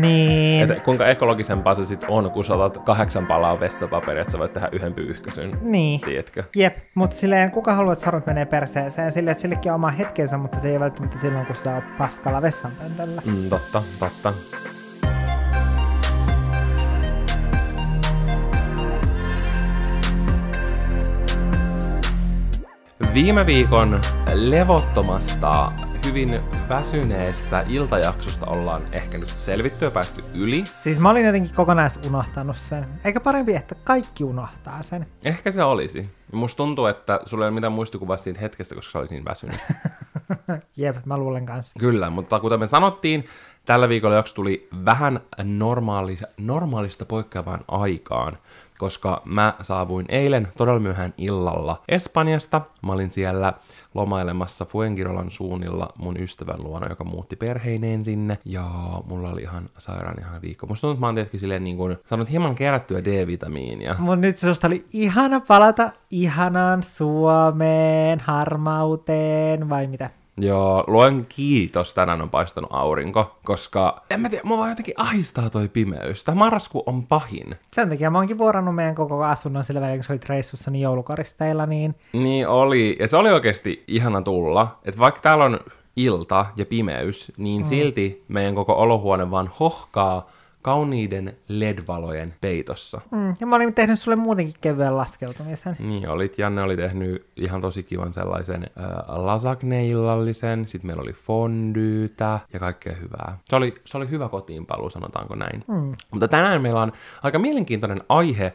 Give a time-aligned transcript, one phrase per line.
[0.00, 0.70] Niin.
[0.70, 4.52] Että kuinka ekologisempaa se sitten on, kun sä otat kahdeksan palaa vessapaperia, että sä voit
[4.52, 5.58] tehdä yhden pyyhkäsyn.
[5.62, 6.00] Niin.
[6.00, 6.44] Tiedätkö?
[6.56, 10.38] Jep, mutta silleen kuka haluaa, että sormet menee perseeseen, silleen, että sillekin on oma hetkensä,
[10.38, 13.22] mutta se ei välttämättä silloin, kun sä oot paskalla vessanpöntöllä.
[13.24, 14.32] Mm, totta, totta.
[23.14, 24.00] Viime viikon
[24.34, 25.72] levottomasta,
[26.06, 30.64] hyvin väsyneestä iltajaksosta ollaan ehkä nyt selvitty ja päästy yli.
[30.78, 32.86] Siis mä olin jotenkin kokonais unohtanut sen.
[33.04, 35.06] Eikä parempi, että kaikki unohtaa sen.
[35.24, 36.10] Ehkä se olisi.
[36.32, 39.60] Musta tuntuu, että sulla ei ole mitään muistikuvaa siitä hetkestä, koska sä olit niin väsynyt.
[40.76, 41.72] Jep, mä luulen kanssa.
[41.78, 43.24] Kyllä, mutta kuten me sanottiin,
[43.64, 48.38] tällä viikolla jakso tuli vähän normaali, normaalista poikkeavaan aikaan,
[48.80, 52.60] koska mä saavuin eilen todella myöhään illalla Espanjasta.
[52.82, 53.52] Mä olin siellä
[53.94, 58.64] lomailemassa Fuengirolan suunnilla mun ystävän luona, joka muutti perheineen sinne, ja
[59.04, 60.66] mulla oli ihan sairaan ihan viikko.
[60.66, 63.94] Musta tuntuu, että mä oon tietenkin silleen niin kuin, saanut hieman kerättyä D-vitamiinia.
[63.98, 70.10] Mut nyt susta oli ihana palata ihanaan Suomeen, harmauteen, vai mitä?
[70.42, 75.50] Joo, luen kiitos, tänään on paistanut aurinko, koska en mä tiedä, mua vaan jotenkin ahistaa
[75.50, 76.24] toi pimeys.
[76.24, 77.56] Tämä marrasku on pahin.
[77.72, 80.82] Sen takia mä oonkin vuorannut meidän koko asunnon sillä välillä, kun sä olit reissussa niin
[80.82, 85.60] joulukoristeilla, niin Niin oli, ja se oli oikeasti ihana tulla, että vaikka täällä on
[85.96, 87.68] ilta ja pimeys, niin mm.
[87.68, 90.26] silti meidän koko olohuone vaan hohkaa
[90.62, 93.00] kauniiden LED-valojen peitossa.
[93.10, 95.76] mm, ja mä olin tehnyt sulle muutenkin kevyen laskeutumisen.
[95.78, 102.40] Niin olit, Janne oli tehnyt ihan tosi kivan sellaisen äh, lasagne-illallisen, sitten meillä oli fondyytä
[102.52, 103.38] ja kaikkea hyvää.
[103.44, 105.64] Se oli, se oli hyvä kotiinpaluu, sanotaanko näin.
[105.68, 105.96] Mm.
[106.10, 108.52] Mutta tänään meillä on aika mielenkiintoinen aihe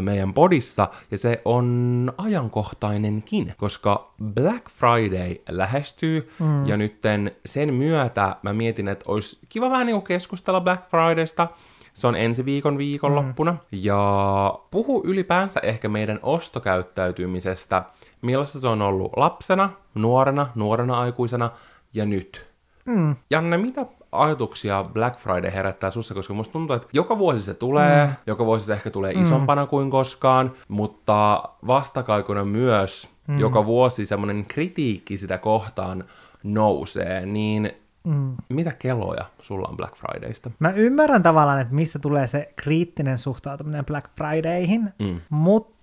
[0.00, 6.66] meidän podissa, ja se on ajankohtainenkin, koska Black Friday lähestyy, mm.
[6.66, 11.48] ja nytten sen myötä mä mietin, että olisi kiva vähän niin keskustella Black Fridaysta,
[11.92, 13.52] se on ensi viikon viikonloppuna.
[13.52, 13.58] Mm.
[13.72, 17.82] Ja puhu ylipäänsä ehkä meidän ostokäyttäytymisestä,
[18.22, 21.50] millaista se on ollut lapsena, nuorena, nuorena aikuisena
[21.94, 22.46] ja nyt.
[22.84, 23.16] Mm.
[23.30, 28.06] Janne, mitä ajatuksia Black Friday herättää sussa, koska musta tuntuu, että joka vuosi se tulee,
[28.06, 28.12] mm.
[28.26, 29.22] joka vuosi se ehkä tulee mm.
[29.22, 33.38] isompana kuin koskaan, mutta vastakaikuna myös mm.
[33.38, 36.04] joka vuosi semmoinen kritiikki sitä kohtaan
[36.42, 37.72] nousee, niin
[38.06, 38.34] Mm.
[38.48, 40.50] mitä keloja sulla on Black Fridaysta?
[40.58, 45.20] Mä ymmärrän tavallaan, että mistä tulee se kriittinen suhtautuminen Black Fridayhin, Mm.
[45.30, 45.75] mutta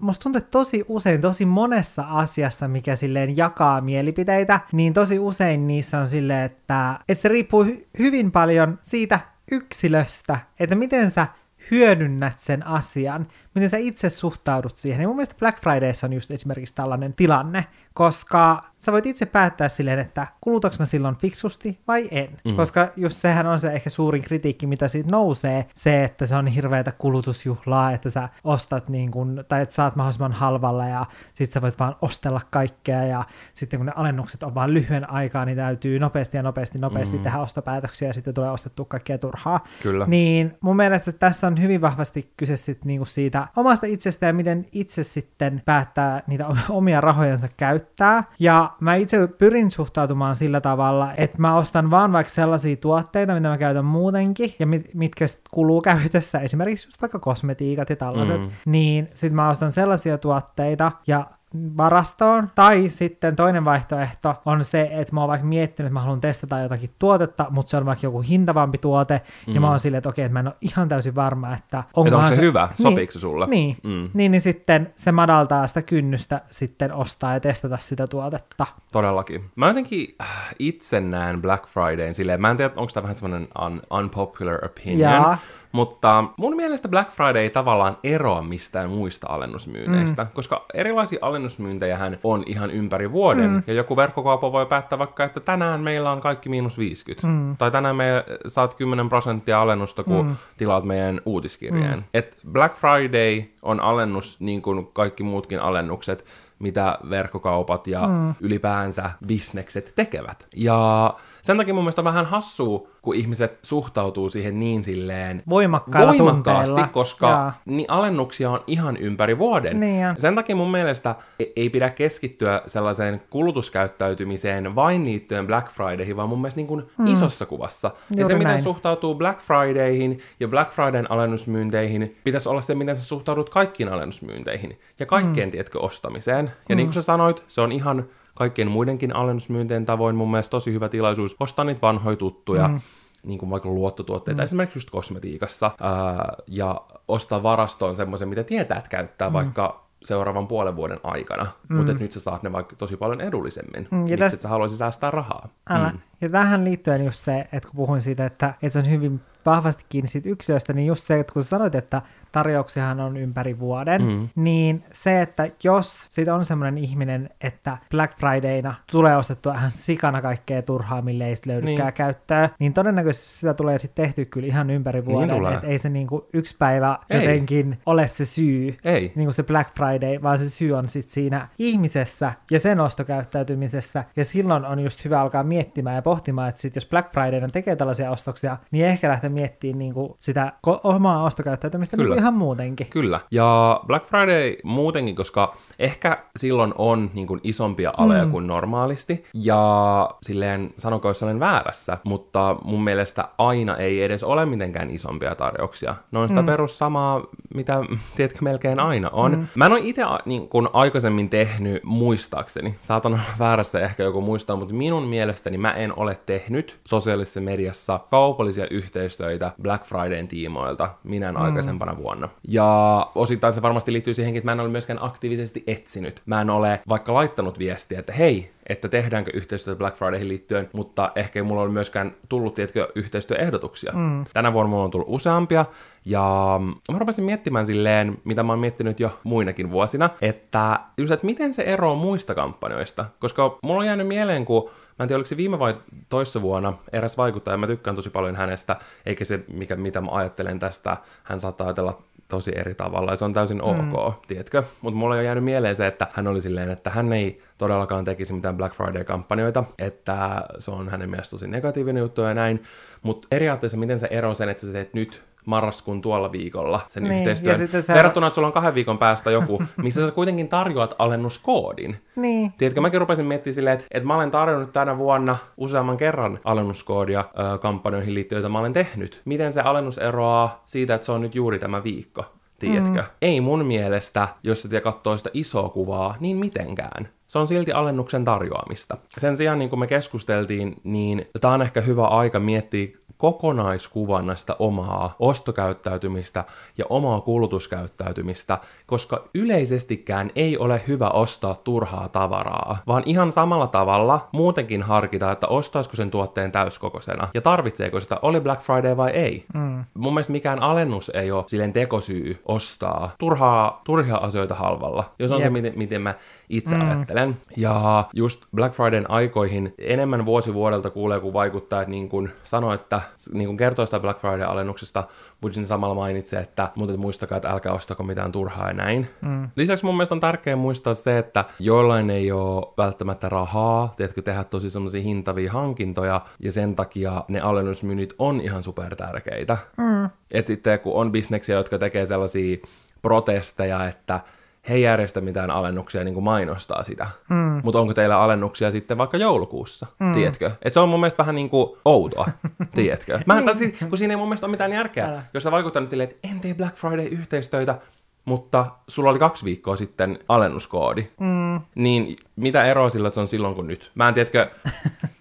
[0.00, 5.66] musta tuntuu, että tosi usein, tosi monessa asiassa, mikä silleen jakaa mielipiteitä, niin tosi usein
[5.66, 11.26] niissä on silleen, että, että se riippuu hy- hyvin paljon siitä yksilöstä, että miten sä
[11.70, 15.02] hyödynnät sen asian, miten sä itse suhtaudut siihen.
[15.02, 17.64] Ja mun mielestä Black Fridayssa on just esimerkiksi tällainen tilanne,
[17.98, 22.28] koska sä voit itse päättää silleen, että kulutaks mä silloin fiksusti vai en.
[22.44, 22.56] Mm.
[22.56, 26.44] Koska just sehän on se ehkä suurin kritiikki, mitä siitä nousee, se, että se on
[26.44, 31.52] niin hirveätä kulutusjuhlaa, että sä ostat niin kun, tai että saat mahdollisimman halvalla ja sit
[31.52, 35.56] sä voit vaan ostella kaikkea ja sitten kun ne alennukset on vaan lyhyen aikaa, niin
[35.56, 37.22] täytyy nopeasti ja nopeasti nopeasti mm.
[37.22, 39.64] tehdä ostopäätöksiä ja sitten tulee ostettua kaikkea turhaa.
[39.82, 40.06] Kyllä.
[40.06, 44.66] Niin mun mielestä tässä on hyvin vahvasti kyse sit niinku siitä omasta itsestä ja miten
[44.72, 47.48] itse sitten päättää niitä omia rahojansa
[47.96, 48.24] käyttää.
[48.38, 53.48] Ja mä itse pyrin suhtautumaan sillä tavalla, että mä ostan vaan vaikka sellaisia tuotteita, mitä
[53.48, 58.40] mä käytän muutenkin ja mit, mitkä sit kuluu käytössä, esimerkiksi just vaikka kosmetiikat ja tällaiset,
[58.40, 58.50] Mm.
[58.66, 62.50] niin sit mä ostan sellaisia tuotteita ja varastoon.
[62.54, 66.58] Tai sitten toinen vaihtoehto on se, että mä oon vaikka miettinyt, että mä haluan testata
[66.58, 69.54] jotakin tuotetta, mutta se on vaikka joku hintavampi tuote, mm.
[69.54, 72.00] ja mä oon silleen, että okei, että mä en ole ihan täysin varma, että onko
[72.00, 72.68] onkohan se, hyvä?
[72.82, 73.46] Sopiiko se sulle?
[73.46, 73.90] Niin, Mm.
[73.90, 74.10] mm.
[74.14, 78.66] niin, niin sitten se madaltaa sitä kynnystä sitten ostaa ja testata sitä tuotetta.
[78.92, 79.50] Todellakin.
[79.56, 83.48] Mä jotenkin äh, itse näen Black Fridayn silleen, mä en tiedä, onko tämä vähän semmoinen
[83.66, 85.38] un, unpopular opinion, Jaa.
[85.72, 90.28] Mutta mun mielestä Black Friday ei tavallaan eroa mistään muista alennusmyynneistä, mm.
[90.34, 93.62] koska erilaisia alennusmyyntejähän on ihan ympäri vuoden, mm.
[93.66, 97.56] ja joku verkkokauppa voi päättää vaikka, että tänään meillä on kaikki miinus 50, mm.
[97.56, 100.36] tai tänään me saat 10 prosenttia alennusta, kun mm.
[100.56, 101.98] tilaat meidän uutiskirjeen.
[101.98, 102.04] Mm.
[102.14, 106.24] Et Black Friday on alennus niin kuin kaikki muutkin alennukset,
[106.58, 108.34] mitä verkkokaupat ja mm.
[108.40, 110.48] ylipäänsä bisnekset tekevät.
[110.56, 116.12] Ja sen takia mun mielestä on vähän hassua, kun ihmiset suhtautuu siihen niin silleen Voimakkailla
[116.12, 116.92] voimakkaasti, tunteilla.
[116.92, 117.60] koska Jaa.
[117.64, 119.80] niin alennuksia on ihan ympäri vuoden.
[119.80, 120.14] Niin on.
[120.18, 126.28] Sen takia mun mielestä e- ei pidä keskittyä sellaiseen kulutuskäyttäytymiseen vain liittyen Black Fridayhin, vaan
[126.28, 127.06] mun mielestä niin kuin mm.
[127.06, 127.88] isossa kuvassa.
[127.88, 128.62] ja Juuri se, miten näin.
[128.62, 134.78] suhtautuu Black Fridayhin ja Black Fridayn alennusmyynteihin, pitäisi olla se, miten sä suhtaudut kaikkiin alennusmyynteihin
[134.98, 135.50] ja kaikkeen, mm.
[135.50, 136.50] tiedätkö, ostamiseen.
[136.68, 138.04] Ja niin kuin sä sanoit, se on ihan
[138.38, 142.68] kaikkien muidenkin alennusmyynteen tavoin mun mielestä tosi hyvä tilaisuus ostaa niitä vanhoja tuttuja.
[142.68, 142.80] Mm
[143.22, 144.44] niin kuin vaikka luottotuotteita, mm.
[144.44, 149.32] esimerkiksi just kosmetiikassa, ää, ja ostaa varastoon semmoisen, mitä tietää, että käyttää mm.
[149.32, 151.76] vaikka seuraavan puolen vuoden aikana, mm.
[151.76, 153.88] mutta nyt sä saat ne vaikka tosi paljon edullisemmin.
[153.90, 154.34] Mm, ja Miksi täs...
[154.34, 155.48] et sä haluaisi säästää rahaa?
[155.70, 155.88] Älä.
[155.88, 155.98] Mm.
[156.20, 159.84] Ja tähän liittyen just se, että kun puhuin siitä, että, että se on hyvin vahvasti
[159.88, 162.02] kiinni siitä yksilöstä, niin just se, että kun sä sanoit, että
[162.32, 164.28] tarjouksiahan on ympäri vuoden, mm.
[164.34, 170.22] niin se, että jos siitä on semmoinen ihminen, että Black Fridayna tulee ostettua ihan sikana
[170.22, 171.94] kaikkea turhaa, mille ei löydykään niin.
[171.94, 175.78] käyttöä, niin todennäköisesti sitä tulee sitten tehty kyllä ihan ympäri niin vuoden, niin että ei
[175.78, 177.20] se niinku yksi päivä ei.
[177.20, 179.12] jotenkin ole se syy, ei.
[179.14, 184.24] niinku se Black Friday, vaan se syy on sitten siinä ihmisessä ja sen ostokäyttäytymisessä, ja
[184.24, 188.10] silloin on just hyvä alkaa miettimään ja pohtimaan, että sit jos Black Fridayna tekee tällaisia
[188.10, 192.17] ostoksia, niin ehkä lähteä miettimään niinku sitä omaa ostokäyttäytymistä Kyllä.
[192.18, 192.86] Ihan muutenkin.
[192.90, 193.20] Kyllä.
[193.30, 198.30] Ja Black Friday muutenkin, koska ehkä silloin on niin kuin isompia aleja mm.
[198.30, 199.24] kuin normaalisti.
[199.34, 205.34] Ja silleen, sanonko jos olen väärässä, mutta mun mielestä aina ei edes ole mitenkään isompia
[205.34, 205.94] tarjouksia.
[206.10, 206.46] Ne on sitä mm.
[206.46, 207.22] perus samaa,
[207.54, 207.80] mitä
[208.16, 209.36] tiedätkö melkein aina on.
[209.36, 209.46] Mm.
[209.54, 212.74] Mä en ole itse niin kuin aikaisemmin tehnyt muistaakseni.
[212.80, 218.00] Saatan olla väärässä ehkä joku muistaa, mutta minun mielestäni mä en ole tehnyt sosiaalisessa mediassa
[218.10, 221.40] kaupallisia yhteistyötä Black Fridayn tiimoilta minä mm.
[221.40, 222.28] aikaisempana vuonna.
[222.48, 226.22] Ja osittain se varmasti liittyy siihenkin, että mä en ole myöskään aktiivisesti etsinyt.
[226.26, 231.12] Mä en ole vaikka laittanut viestiä, että hei, että tehdäänkö yhteistyötä Black Fridayhin liittyen, mutta
[231.14, 233.92] ehkä ei mulla ole myöskään tullut, tiedätkö, yhteistyöehdotuksia.
[233.92, 234.24] Mm.
[234.32, 235.64] Tänä vuonna mulla on tullut useampia,
[236.04, 236.60] ja
[236.92, 241.54] mä rupesin miettimään silleen, mitä mä oon miettinyt jo muinakin vuosina, että just, että miten
[241.54, 245.36] se eroaa muista kampanjoista, koska mulla on jäänyt mieleen, kun Mä en tiedä, oliko se
[245.36, 245.76] viime vai
[246.08, 248.76] toissa vuonna eräs vaikuttaja, mä tykkään tosi paljon hänestä,
[249.06, 253.24] eikä se, mikä, mitä mä ajattelen tästä, hän saattaa ajatella tosi eri tavalla, ja se
[253.24, 254.26] on täysin ok, mm.
[254.28, 254.62] tiedätkö?
[254.80, 258.32] Mutta mulla on jäänyt mieleen se, että hän oli silleen, että hän ei todellakaan tekisi
[258.32, 262.62] mitään Black Friday-kampanjoita, että se on hänen mielestä tosi negatiivinen juttu ja näin,
[263.02, 267.18] mutta periaatteessa miten se ero sen, että sä teet nyt marraskuun tuolla viikolla sen niin,
[267.18, 267.68] yhteistyön.
[267.82, 267.94] Se...
[267.94, 271.96] Verrattuna, että sulla on kahden viikon päästä joku, missä sä kuitenkin tarjoat alennuskoodin.
[272.16, 272.52] Niin.
[272.58, 277.24] Tiedätkö, mäkin rupesin miettimään silleen, että, että mä olen tarjonnut tänä vuonna useamman kerran alennuskoodia
[277.54, 279.22] ö, kampanjoihin liittyen, joita mä olen tehnyt.
[279.24, 282.24] Miten se alennus eroaa siitä, että se on nyt juuri tämä viikko?
[282.58, 283.00] Tiedätkö?
[283.00, 283.08] Mm.
[283.22, 287.08] Ei mun mielestä, jos sä katsoo sitä isoa kuvaa, niin mitenkään.
[287.28, 288.96] Se on silti alennuksen tarjoamista.
[289.18, 292.88] Sen sijaan, niin kuin me keskusteltiin, niin tämä on ehkä hyvä aika miettiä
[293.18, 296.44] kokonaiskuvan näistä omaa ostokäyttäytymistä
[296.78, 304.28] ja omaa kulutuskäyttäytymistä, koska yleisestikään ei ole hyvä ostaa turhaa tavaraa, vaan ihan samalla tavalla
[304.32, 309.44] muutenkin harkita, että ostaisiko sen tuotteen täyskokoisena ja tarvitseeko sitä, oli Black Friday vai ei.
[309.54, 309.84] Mm.
[309.94, 315.38] Mun mielestä mikään alennus ei ole silleen tekosyy ostaa turhaa, turhia asioita halvalla, jos on
[315.38, 315.46] yep.
[315.46, 316.14] se, miten, miten mä
[316.48, 316.88] itse mm.
[316.88, 317.36] ajattelen.
[317.56, 323.00] Ja just Black Fridayn aikoihin enemmän vuosi vuodelta kuulee, kun vaikuttaa, niin kuin sanoo, että
[323.32, 325.04] niin kuin kertoo sitä Black Friday-alennuksesta,
[325.42, 329.10] Budgin samalla mainitsee, että mutta muistakaa, että älkää ostako mitään turhaa ja näin.
[329.20, 329.48] Mm.
[329.56, 334.44] Lisäksi mun mielestä on tärkeää muistaa se, että joillain ei ole välttämättä rahaa, tiedätkö, tehdä
[334.44, 339.58] tosi semmoisia hintavia hankintoja, ja sen takia ne alennusmyynnit on ihan super tärkeitä.
[339.76, 340.10] Mm.
[340.32, 342.56] Et sitten kun on bisneksiä, jotka tekee sellaisia
[343.02, 344.20] protesteja, että
[344.68, 347.06] he ei järjestä mitään alennuksia niin kuin mainostaa sitä.
[347.28, 347.60] Mm.
[347.64, 350.12] Mutta onko teillä alennuksia sitten vaikka joulukuussa, mm.
[350.12, 350.50] tiedätkö?
[350.62, 352.28] Et se on mun mielestä vähän niin kuin outoa,
[352.74, 353.20] tiedätkö?
[353.26, 353.76] Mä, niin.
[353.88, 355.06] kun siinä ei mun mielestä ole mitään järkeä.
[355.06, 355.22] Älä.
[355.34, 357.78] Jos sä vaikuttaa nyt silleen, että en tee Black Friday-yhteistöitä,
[358.24, 361.60] mutta sulla oli kaksi viikkoa sitten alennuskoodi, mm.
[361.74, 363.90] niin mitä eroa sillä, että se on silloin kuin nyt?
[363.94, 364.50] Mä en tiedätkö,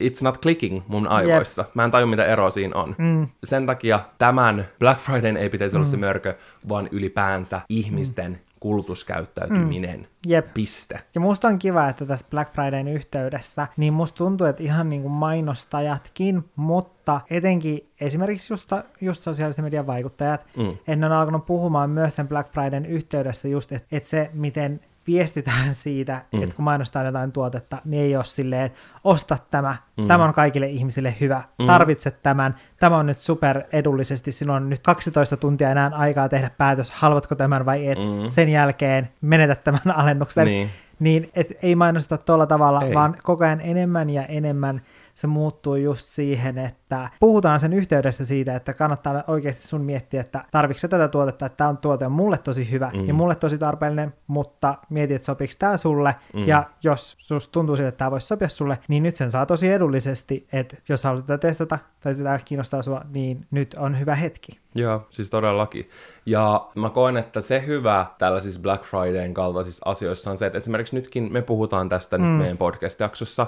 [0.00, 1.62] it's not clicking mun aivoissa.
[1.62, 1.74] Yep.
[1.74, 2.94] Mä en taju, mitä eroa siinä on.
[2.98, 3.28] Mm.
[3.44, 5.78] Sen takia tämän Black Friday ei pitäisi mm.
[5.78, 6.00] olla se mm.
[6.00, 6.34] mörkö,
[6.68, 8.38] vaan ylipäänsä ihmisten mm.
[8.60, 10.00] kulutuskäyttäytyminen.
[10.00, 10.06] Mm.
[10.26, 10.54] Jep.
[10.54, 11.00] Piste.
[11.14, 15.02] Ja musta on kiva, että tässä Black Fridayn yhteydessä, niin musta tuntuu, että ihan niin
[15.02, 20.76] kuin mainostajatkin, mutta etenkin esimerkiksi just, just sosiaalisen median vaikuttajat, mm.
[20.88, 25.74] ennen on alkanut puhumaan myös sen Black Fridayn yhteydessä just, että, että se, miten viestitään
[25.74, 26.42] siitä, mm.
[26.42, 28.70] että kun mainostaa jotain tuotetta, niin ei ole silleen,
[29.04, 30.06] osta tämä, mm.
[30.06, 31.66] tämä on kaikille ihmisille hyvä, mm.
[31.66, 36.50] tarvitset tämän, tämä on nyt super edullisesti, sinulla on nyt 12 tuntia enää aikaa tehdä
[36.58, 38.28] päätös, haluatko tämän vai et, mm.
[38.28, 40.46] sen jälkeen menetät tämän alennuksen.
[40.46, 42.94] Niin, niin et ei mainosta tuolla tavalla, ei.
[42.94, 44.80] vaan koko ajan enemmän ja enemmän
[45.20, 50.44] se muuttuu just siihen, että puhutaan sen yhteydessä siitä, että kannattaa oikeasti sun miettiä, että
[50.50, 53.08] tarvitsetko tätä tuotetta, että tämä on tuote on mulle tosi hyvä mm.
[53.08, 56.48] ja mulle tosi tarpeellinen, mutta mietit, että sopiks tämä sulle, mm.
[56.48, 59.68] ja jos susta tuntuu siltä, että tämä voisi sopia sulle, niin nyt sen saa tosi
[59.68, 64.58] edullisesti, että jos haluat tätä testata tai sitä kiinnostaa sua, niin nyt on hyvä hetki.
[64.74, 65.90] Joo, siis todellakin.
[66.26, 70.96] Ja mä koen, että se hyvä tällaisissa Black Fridayn kaltaisissa asioissa on se, että esimerkiksi
[70.96, 72.24] nytkin me puhutaan tästä mm.
[72.24, 73.46] nyt meidän podcast-jaksossa,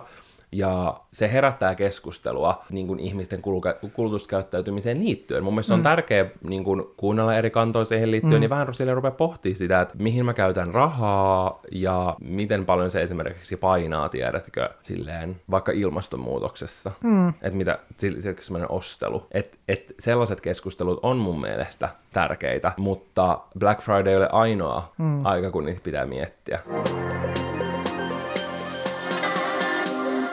[0.52, 3.42] ja se herättää keskustelua niin kuin ihmisten
[3.92, 5.44] kulutuskäyttäytymiseen liittyen.
[5.44, 5.84] Mun mielestä se on mm.
[5.84, 8.40] tärkeää niin kuin kuunnella eri kantoja siihen liittyen, mm.
[8.40, 13.02] niin vähän sille rupeaa pohtimaan sitä, että mihin mä käytän rahaa ja miten paljon se
[13.02, 16.92] esimerkiksi painaa, tiedätkö, silleen vaikka ilmastonmuutoksessa.
[17.02, 17.28] Mm.
[17.28, 17.78] Että mitä,
[18.40, 19.26] semmoinen ostelu.
[19.30, 25.26] Että et sellaiset keskustelut on mun mielestä tärkeitä, mutta Black Friday ei ole ainoa mm.
[25.26, 26.60] aika, kun niitä pitää miettiä.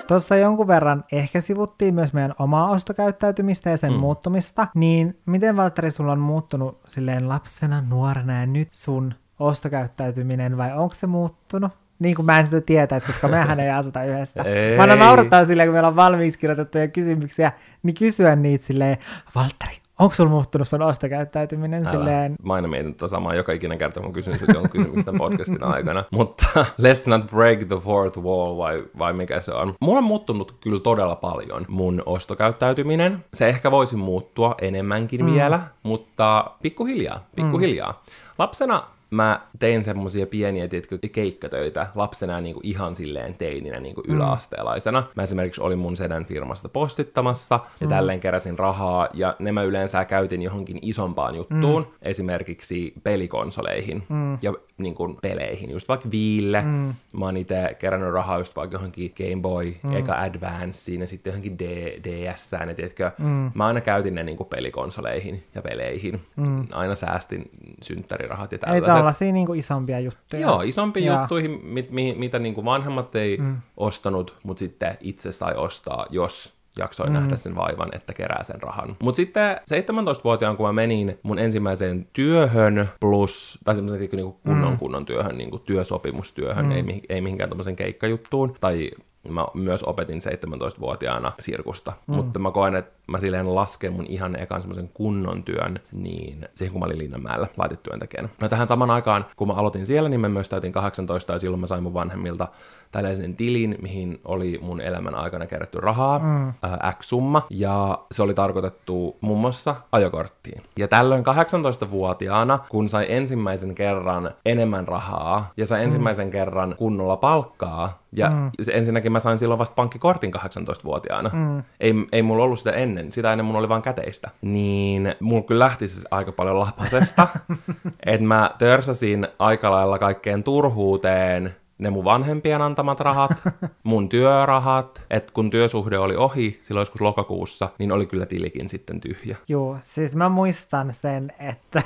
[0.09, 3.99] Tuossa jonkun verran ehkä sivuttiin myös meidän omaa ostokäyttäytymistä ja sen mm.
[3.99, 10.73] muuttumista, niin miten Valtteri sulla on muuttunut silleen lapsena, nuorena ja nyt sun ostokäyttäytyminen vai
[10.77, 11.71] onko se muuttunut?
[11.99, 14.41] Niin kuin mä en sitä tietäisi, koska mehän ei asuta yhdessä.
[14.45, 14.75] Ei.
[14.75, 17.51] Mä aina naurattaa silleen, kun meillä on valmiiksi kirjoitettuja kysymyksiä,
[17.83, 18.97] niin kysyä niitä silleen,
[19.35, 21.91] Valtteri, onko sulla muuttunut sun ostokäyttäytyminen Älä.
[21.91, 22.35] silleen?
[22.43, 26.03] Mä aina mietin tätä samaa joka ikinen kerta, kun kysyn sut jonkun kysymyksen podcastin aikana.
[26.11, 29.73] Mutta let's not break the fourth wall, vai, vai mikä se on.
[29.79, 33.25] Mulla on muuttunut kyllä todella paljon mun ostokäyttäytyminen.
[33.33, 35.33] Se ehkä voisi muuttua enemmänkin mm.
[35.33, 37.91] vielä, mutta pikkuhiljaa, pikkuhiljaa.
[37.91, 38.11] Mm.
[38.37, 44.07] Lapsena mä tein semmosia pieniä tietkö, keikkatöitä lapsena niin kuin ihan silleen teininä niin kuin
[44.07, 44.15] mm.
[44.15, 45.03] yläasteelaisena.
[45.15, 47.89] Mä esimerkiksi olin mun sedän firmasta postittamassa ja mm.
[47.89, 51.89] tälleen keräsin rahaa ja ne mä yleensä käytin johonkin isompaan juttuun, mm.
[52.05, 54.37] esimerkiksi pelikonsoleihin mm.
[54.41, 56.61] ja niin kuin peleihin, just vaikka Viille.
[56.61, 56.93] Mm.
[57.17, 59.95] Mä oon itse kerännyt rahaa just vaikka johonkin Game Boy, mm.
[59.95, 63.51] eikä Advanceen ja sitten johonkin D- DS, ja tiedätkö, mm.
[63.53, 66.21] mä aina käytin ne niin kuin pelikonsoleihin ja peleihin.
[66.35, 66.65] Mm.
[66.71, 67.49] Aina säästin
[67.81, 68.98] synttärirahat ja tällaiset.
[68.99, 70.41] Tällaisia niin kuin isompia juttuja.
[70.41, 71.19] Joo, isompia ja.
[71.19, 73.57] juttuihin, mit, mit, mitä niin kuin vanhemmat ei mm.
[73.77, 77.13] ostanut, mutta sitten itse sai ostaa, jos jaksoi mm.
[77.13, 78.95] nähdä sen vaivan, että kerää sen rahan.
[79.03, 84.77] Mutta sitten 17-vuotiaan, kun mä menin mun ensimmäiseen työhön plus, tai semmoisen niin kunnon mm.
[84.77, 86.71] kunnon työhön, niin kuin työsopimustyöhön, mm.
[86.71, 88.91] ei, ei mihinkään tämmöisen keikkajuttuun, tai
[89.27, 92.15] mä myös opetin 17-vuotiaana sirkusta, mm.
[92.15, 96.71] mutta mä koen, että mä silleen lasken mun ihan ekan semmoisen kunnon työn, niin siihen
[96.71, 98.29] kun mä olin Linnanmäellä laitetyöntekijänä.
[98.41, 101.61] No tähän saman aikaan, kun mä aloitin siellä, niin mä myös täytin 18 ja silloin
[101.61, 102.47] mä sain mun vanhemmilta
[102.91, 106.53] tällaisen tilin, mihin oli mun elämän aikana kerätty rahaa, mm.
[106.61, 110.61] ää, X-summa, ja se oli tarkoitettu muun muassa ajokorttiin.
[110.77, 115.83] Ja tällöin 18-vuotiaana, kun sai ensimmäisen kerran enemmän rahaa, ja sai mm.
[115.83, 118.51] ensimmäisen kerran kunnolla palkkaa, ja mm.
[118.71, 121.29] ensinnäkin mä sain silloin vasta pankkikortin 18-vuotiaana.
[121.33, 121.63] Mm.
[121.79, 124.29] Ei, ei mulla ollut sitä ennen, sitä ennen mun oli vaan käteistä.
[124.41, 127.27] Niin mulla kyllä lähti siis aika paljon lapasesta,
[128.05, 133.31] että mä törsäsin aika lailla kaikkeen turhuuteen, ne mun vanhempien antamat rahat,
[133.83, 139.01] mun työrahat, että kun työsuhde oli ohi silloin joskus lokakuussa, niin oli kyllä tilikin sitten
[139.01, 139.37] tyhjä.
[139.47, 141.81] Joo, siis mä muistan sen, että,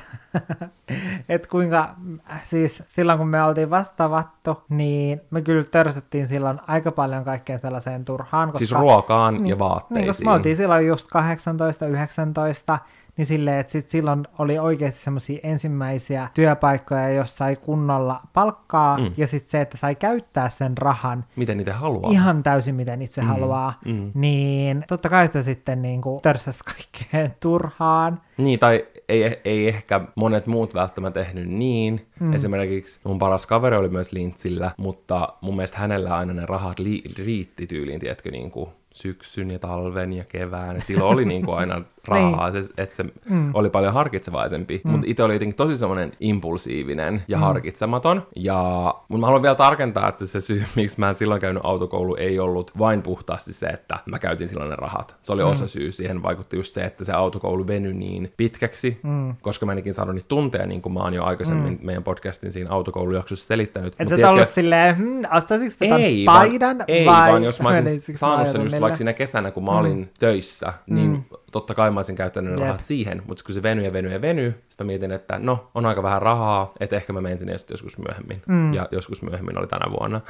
[1.30, 1.96] että kuinka,
[2.44, 8.06] siis silloin kun me oltiin vastavattu, niin me kyllä törsättiin silloin aika paljon kaikkeen sellaiseen
[8.06, 8.52] turhaan.
[8.52, 9.96] Koska, siis ruokaan niin, ja vaatteisiin.
[9.96, 12.80] Niin, koska me oltiin silloin just 18, 19,
[13.18, 19.12] niin silleen, että sit silloin oli oikeasti semmoisia ensimmäisiä työpaikkoja, jossa sai kunnolla palkkaa, mm.
[19.18, 21.26] ja sitten se, että sai käyttää sen rahan.
[21.36, 22.12] Miten niitä haluaa.
[22.12, 23.28] Ihan täysin miten itse mm.
[23.28, 23.80] haluaa.
[23.86, 24.12] Mm.
[24.14, 28.22] Niin totta kai sitä sitten niin kuin törsäs kaikkeen turhaan.
[28.38, 32.08] Niin, tai ei, ei ehkä monet muut välttämättä tehnyt niin.
[32.20, 32.34] Mm.
[32.34, 37.04] Esimerkiksi mun paras kaveri oli myös lintsillä, mutta mun mielestä hänellä aina ne rahat li-
[37.18, 40.76] riitti tyyliin, tiedätkö, niin kuin syksyn ja talven ja kevään.
[40.76, 42.66] Et silloin oli niinku aina rahaa, niin.
[42.78, 43.52] että se mm.
[43.54, 44.82] oli paljon harkitsevaisempi.
[44.84, 44.92] Mm.
[44.92, 47.44] Mutta itse oli jotenkin tosi semmoinen impulsiivinen ja mm.
[47.44, 48.28] harkitsematon.
[48.36, 52.16] Ja, mutta mä haluan vielä tarkentaa, että se syy, miksi mä en silloin käynyt autokoulu,
[52.16, 55.16] ei ollut vain puhtaasti se, että mä käytin silloin ne rahat.
[55.22, 55.50] Se oli mm.
[55.50, 55.92] osa syy.
[55.92, 59.36] Siihen vaikutti just se, että se autokoulu venyi niin pitkäksi, mm.
[59.42, 61.86] koska mä enikin saanut niitä tunteja, niin kuin mä oon jo aikaisemmin mm.
[61.86, 63.96] meidän podcastin siinä autokoulujaksossa selittänyt.
[64.00, 67.70] Et sä et ollut silleen, hmm, ostaisinko ei, paidan vaan, Ei, vai vaan jos mä
[67.70, 69.78] olisin saanut sen just vaikka siinä kesänä, kun mä mm.
[69.78, 71.24] olin töissä, niin mm.
[71.52, 74.22] totta kai mä olisin käyttänyt ne rahat siihen, mutta kun se venyi ja venyi ja
[74.22, 77.74] venyi, sitten mietin, että no, on aika vähän rahaa, että ehkä mä menen sinne sitten
[77.74, 78.42] joskus myöhemmin.
[78.48, 78.74] Mm.
[78.74, 80.22] Ja joskus myöhemmin oli tänä vuonna.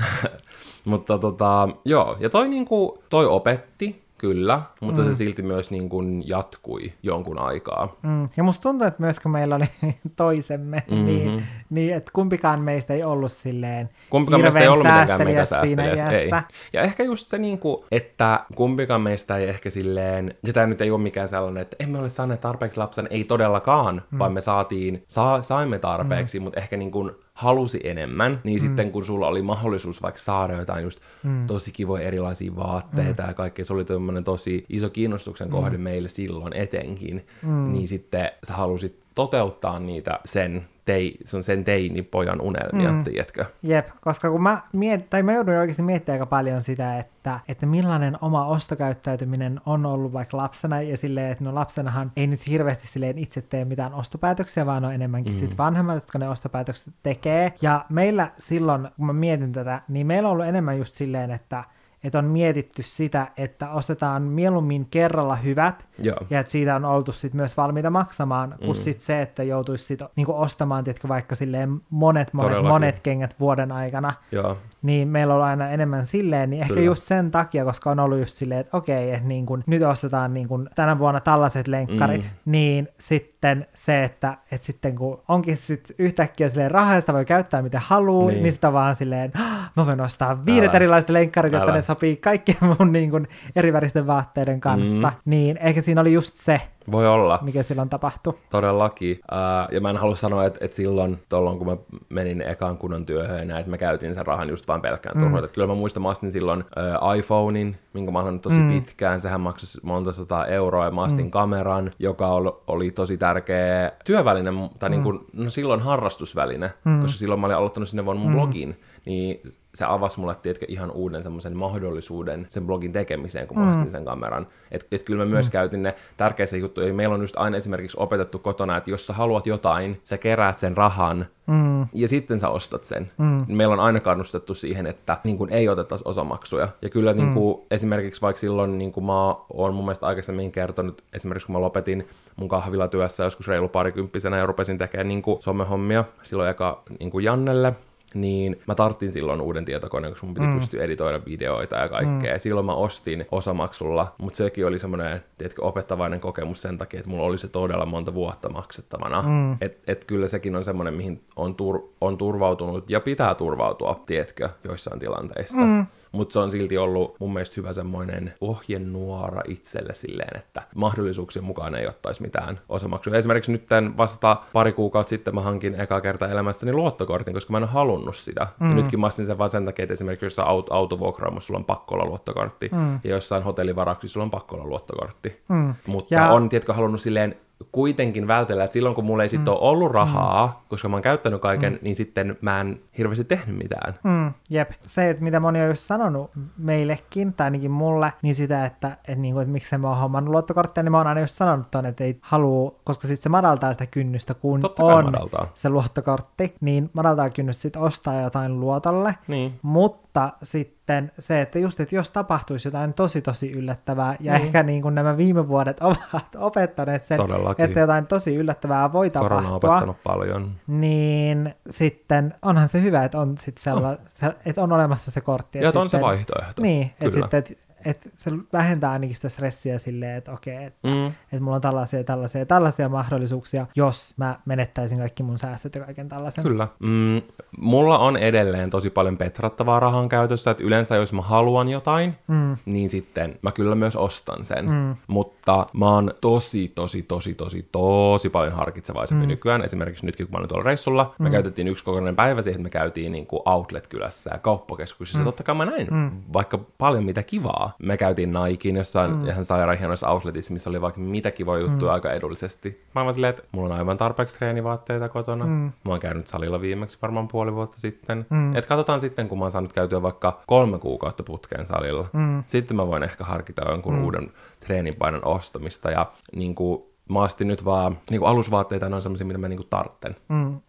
[0.86, 5.08] mutta tota, joo, ja toi, niinku, toi opetti, Kyllä, mutta mm.
[5.08, 7.96] se silti myös niin kuin jatkui jonkun aikaa.
[8.03, 8.30] Mm.
[8.38, 9.65] Ja musta tuntuu, että myös kun meillä oli
[10.15, 11.06] toisemme, mm-hmm.
[11.06, 14.88] niin, niin että kumpikaan meistä ei ollut silleen kumpikaan meistä ei ollut
[15.18, 16.30] mitenkään siinä ei.
[16.74, 20.82] Ja ehkä just se, niin kuin, että kumpikaan meistä ei ehkä silleen, ja tämä nyt
[20.82, 24.20] ei ole mikään sellainen, että emme ole saaneet tarpeeksi lapsen, ei todellakaan, mm.
[24.20, 26.44] vaan me saatiin, sa- saimme tarpeeksi, mm.
[26.44, 28.68] mutta ehkä niin kuin halusi enemmän, niin mm.
[28.68, 31.48] sitten kun sulla oli mahdollisuus vaikka saada jotain just mm.
[31.48, 33.30] tosi kivoja erilaisia vaatteita mm.
[33.30, 35.84] ja kaikkea, se oli tämmöinen tosi iso kiinnostuksen kohde mm.
[35.84, 37.72] meille silloin etenkin, mm.
[37.72, 43.04] niin sitten sä halusit toteuttaa niitä sen tei, sun sen teinipojan unelmia, mm.
[43.04, 43.46] tiedätkö?
[43.63, 47.66] Jep, koska kun mä, miet, tai mä joudun oikeasti miettimään aika paljon sitä, että, että
[47.66, 52.88] millainen oma ostokäyttäytyminen on ollut vaikka lapsena, ja silleen, että no lapsenahan ei nyt hirveästi
[52.88, 55.40] silleen itse tee mitään ostopäätöksiä, vaan on enemmänkin mm.
[55.40, 57.54] sit vanhemmat, jotka ne ostopäätökset tekee.
[57.62, 61.63] Ja meillä silloin, kun mä mietin tätä, niin meillä on ollut enemmän just silleen, että
[62.03, 66.17] että on mietitty sitä, että ostetaan mieluummin kerralla hyvät, Joo.
[66.29, 68.83] ja että siitä on oltu sit myös valmiita maksamaan, kuin mm.
[68.83, 72.74] sit se, että joutuisi sit niinku ostamaan tiedätkö, vaikka silleen monet, monet, Todellakin.
[72.74, 74.57] monet kengät vuoden aikana, Joo.
[74.84, 76.86] Niin meillä on aina enemmän silleen, niin ehkä Kyllä.
[76.86, 80.34] just sen takia, koska on ollut just silleen, että okei, että niin kun nyt ostetaan
[80.34, 82.52] niin kun tänä vuonna tällaiset lenkkarit, Mm.
[82.52, 87.82] niin sitten se, että, että sitten kun onkin sit yhtäkkiä silleen sitä voi käyttää miten
[87.84, 88.54] haluaa, niin, Niin.
[88.54, 90.75] sitä vaan silleen, "Ah, mä voin ostaa viidet Älä.
[90.75, 91.78] erilaiset lenkkarit, jotta Älä.
[91.78, 95.16] ne sopii kaikkien mun niin kun eriväristen vaatteiden kanssa, Mm.
[95.25, 96.62] niin ehkä siinä oli just se,
[96.92, 97.40] Voi olla.
[97.42, 98.34] mikä silloin tapahtui.
[98.50, 99.20] Todellakin.
[99.32, 101.78] Uh, ja mä en halua sanoa, että, että silloin, tolloin kun mä
[102.10, 105.18] menin ekaan kunnon työhön ja näin, että mä käytin sen rahan just vaan pelkkään.
[105.18, 105.50] Mm.
[105.54, 108.68] Kyllä mä muistan, mä ostin silloin uh, iPhonein, minkä mä olen tosi mm.
[108.68, 109.22] pitkään.
[109.22, 111.32] Sehän maksoi monta sataa euroa ja mä ostin mm.
[111.32, 114.92] kameran, joka oli, oli tosi tärkeä työväline, tai mm.
[114.92, 117.02] niin kuin, no silloin harrastusväline, mm.
[117.02, 118.38] koska silloin mä olin aloittanut sinne vuonna mun mm.
[118.38, 119.41] blogin, niin
[119.75, 124.05] se avasi mulle, tiedätkö, ihan uuden semmoisen mahdollisuuden sen blogin tekemiseen, kun mä ostin sen
[124.05, 124.48] kameran.
[124.72, 125.51] Että et kyllä mä myös mm.
[125.51, 126.93] käytin ne tärkeissä juttuja.
[126.93, 130.77] Meillä on just aina esimerkiksi opetettu kotona, että jos sä haluat jotain, sä keräät sen
[130.77, 131.88] rahan, Mm.
[131.93, 133.12] ja sitten sä ostat sen.
[133.17, 133.45] Mm.
[133.48, 136.67] Meillä on aina kannustettu siihen, että niin kun ei otettaisi osamaksuja.
[136.81, 141.03] Ja kyllä niin kun, esimerkiksi vaikka silloin, niin kuin mä oon mun mielestä aikaisemmin kertonut,
[141.13, 146.50] esimerkiksi kun mä lopetin mun kahvilatyössä joskus reilu parikymppisenä ja rupesin tekemään niin somehommia silloin
[146.50, 147.74] eka niin Jannelle,
[148.13, 150.53] niin mä tarttin silloin uuden tietokoneen, koska mun piti mm.
[150.55, 152.34] pystyä editoida videoita ja kaikkea.
[152.34, 152.39] Mm.
[152.39, 157.24] Silloin mä ostin osamaksulla, mutta sekin oli semmoinen, tiedätkö, opettavainen kokemus sen takia, että mulla
[157.24, 159.22] oli se todella monta vuotta maksettavana.
[159.22, 159.58] Mm.
[159.62, 164.50] Et, et kyllä sekin on semmoinen, mihin on, tur, on turvautunut ja pitää turvautua, tiedätkö,
[164.63, 165.62] joissain tilanteissa.
[165.62, 165.86] Mm.
[166.13, 171.75] Mutta se on silti ollut mun mielestä hyvä semmoinen ohjenuora itselle silleen, että mahdollisuuksien mukaan
[171.75, 173.18] ei ottaisi mitään osamaksuja.
[173.18, 177.57] Esimerkiksi nyt tämän vasta pari kuukautta sitten mä hankin eka kerta elämässäni luottokortin, koska mä
[177.57, 178.48] en halunnut sitä.
[178.59, 178.70] Mm.
[178.70, 181.66] Ja nytkin mä ostin sen vaan sen takia, että esimerkiksi jossain auto, autovuokraamossa sulla on
[181.66, 183.00] pakko olla luottokortti, mm.
[183.03, 185.44] ja jossain hotellivaraksi sulla on pakko olla luottokortti.
[185.50, 185.74] Mm.
[185.88, 187.35] Mutta Ja- on, tiedätkö, halunnut silleen
[187.72, 189.58] kuitenkin vältellä, että silloin kun mulla ei sitten mm.
[189.58, 190.54] ole ollut rahaa, mm.
[190.70, 191.80] koska mä oon käyttänyt kaiken, mm.
[191.82, 193.94] niin sitten mä en hirveästi tehnyt mitään.
[194.04, 194.72] Mm, jep.
[194.82, 199.16] Se, että mitä moni on just sanonut meillekin, tai ainakin mulle, niin sitä, että, että,
[199.16, 202.04] niinku, että miksi mä oon hommannut luottokorttia, niin mä oon aina just sanonut ton, että
[202.04, 205.48] ei halua, koska sitten se madaltaa sitä kynnystä, kun Totta on madaltaa.
[205.56, 209.16] se luottokortti, niin madaltaa kynnystä sitten ostaa jotain luotolle.
[209.28, 209.60] Niin.
[209.62, 210.02] Mutta
[210.44, 214.46] sitten se, että just, että jos tapahtuisi jotain tosi tosi yllättävää, ja Niin.
[214.46, 215.80] ehkä niin kuin nämä viime vuodet
[216.12, 217.66] ovat opettaneet sen, Todellakin.
[217.66, 220.52] että jotain tosi yllättävää voi Korona on tapahtua, opettanut paljon.
[220.68, 225.60] niin sitten onhan se hyvä, että on, sit sella, se, että on olemassa se kortti.
[225.60, 226.62] Ja että on se vaihtoehto.
[226.62, 227.54] Niin, että sitten, että
[227.85, 231.05] et se vähentää ainakin sitä stressiä silleen, että okei, että Mm.
[231.31, 236.09] et mulla on tällaisia, tällaisia, tällaisia mahdollisuuksia, jos mä menettäisin kaikki mun säästöt ja kaiken
[236.09, 236.43] tällaisen.
[236.43, 236.67] Kyllä.
[236.79, 237.22] Mm,
[237.59, 242.57] mulla on edelleen tosi paljon petrattavaa rahan käytössä, että yleensä jos mä haluan jotain, Mm.
[242.65, 244.69] niin sitten mä kyllä myös ostan sen.
[244.69, 244.96] Mm.
[245.07, 249.27] Mutta mä oon tosi, tosi, tosi, tosi, tosi paljon harkitsevaisempi mm.
[249.29, 249.63] nykyään.
[249.63, 252.69] Esimerkiksi nytkin, kun mä olin tuolla reissulla, me käytettiin yksi kokonainen päivä siihen, että me
[252.69, 255.19] käytiin niin kuin outlet-kylässä ja kauppakeskuksissa.
[255.19, 255.25] Mm.
[255.25, 256.11] Totta kai mä näin mm.
[256.33, 257.73] vaikka paljon mitä kivaa.
[257.79, 259.27] Me käytiin Nikein jossain mm.
[259.27, 261.94] ihan sairaan hienoissa outletissa, missä oli vaikka mitä kivoja juttuja mm.
[261.94, 262.70] aika edullisesti.
[262.70, 265.46] Mä oon vaan silleen, että mulla on aivan tarpeeksi treenivaatteita kotona.
[265.46, 265.51] Mm.
[265.51, 268.25] Mä oon käynyt salilla viimeksi varmaan puoli vuotta sitten.
[268.29, 268.55] Mm.
[268.55, 272.07] Et katsotaan sitten, kun mä oon saanut käytyä vaikka kolme kuukautta putkeen salilla.
[272.14, 272.44] Mm.
[272.46, 274.03] Sitten mä voin ehkä harkita jonkun mm.
[274.03, 275.92] uuden treenipainon ostamista.
[275.92, 279.48] Ja niin kuin, mä ostin nyt vaan niin kuin alusvaatteita, ne on semmoisia, mitä mä
[279.48, 280.16] niin kuin tartten.
[280.29, 280.59] Mm.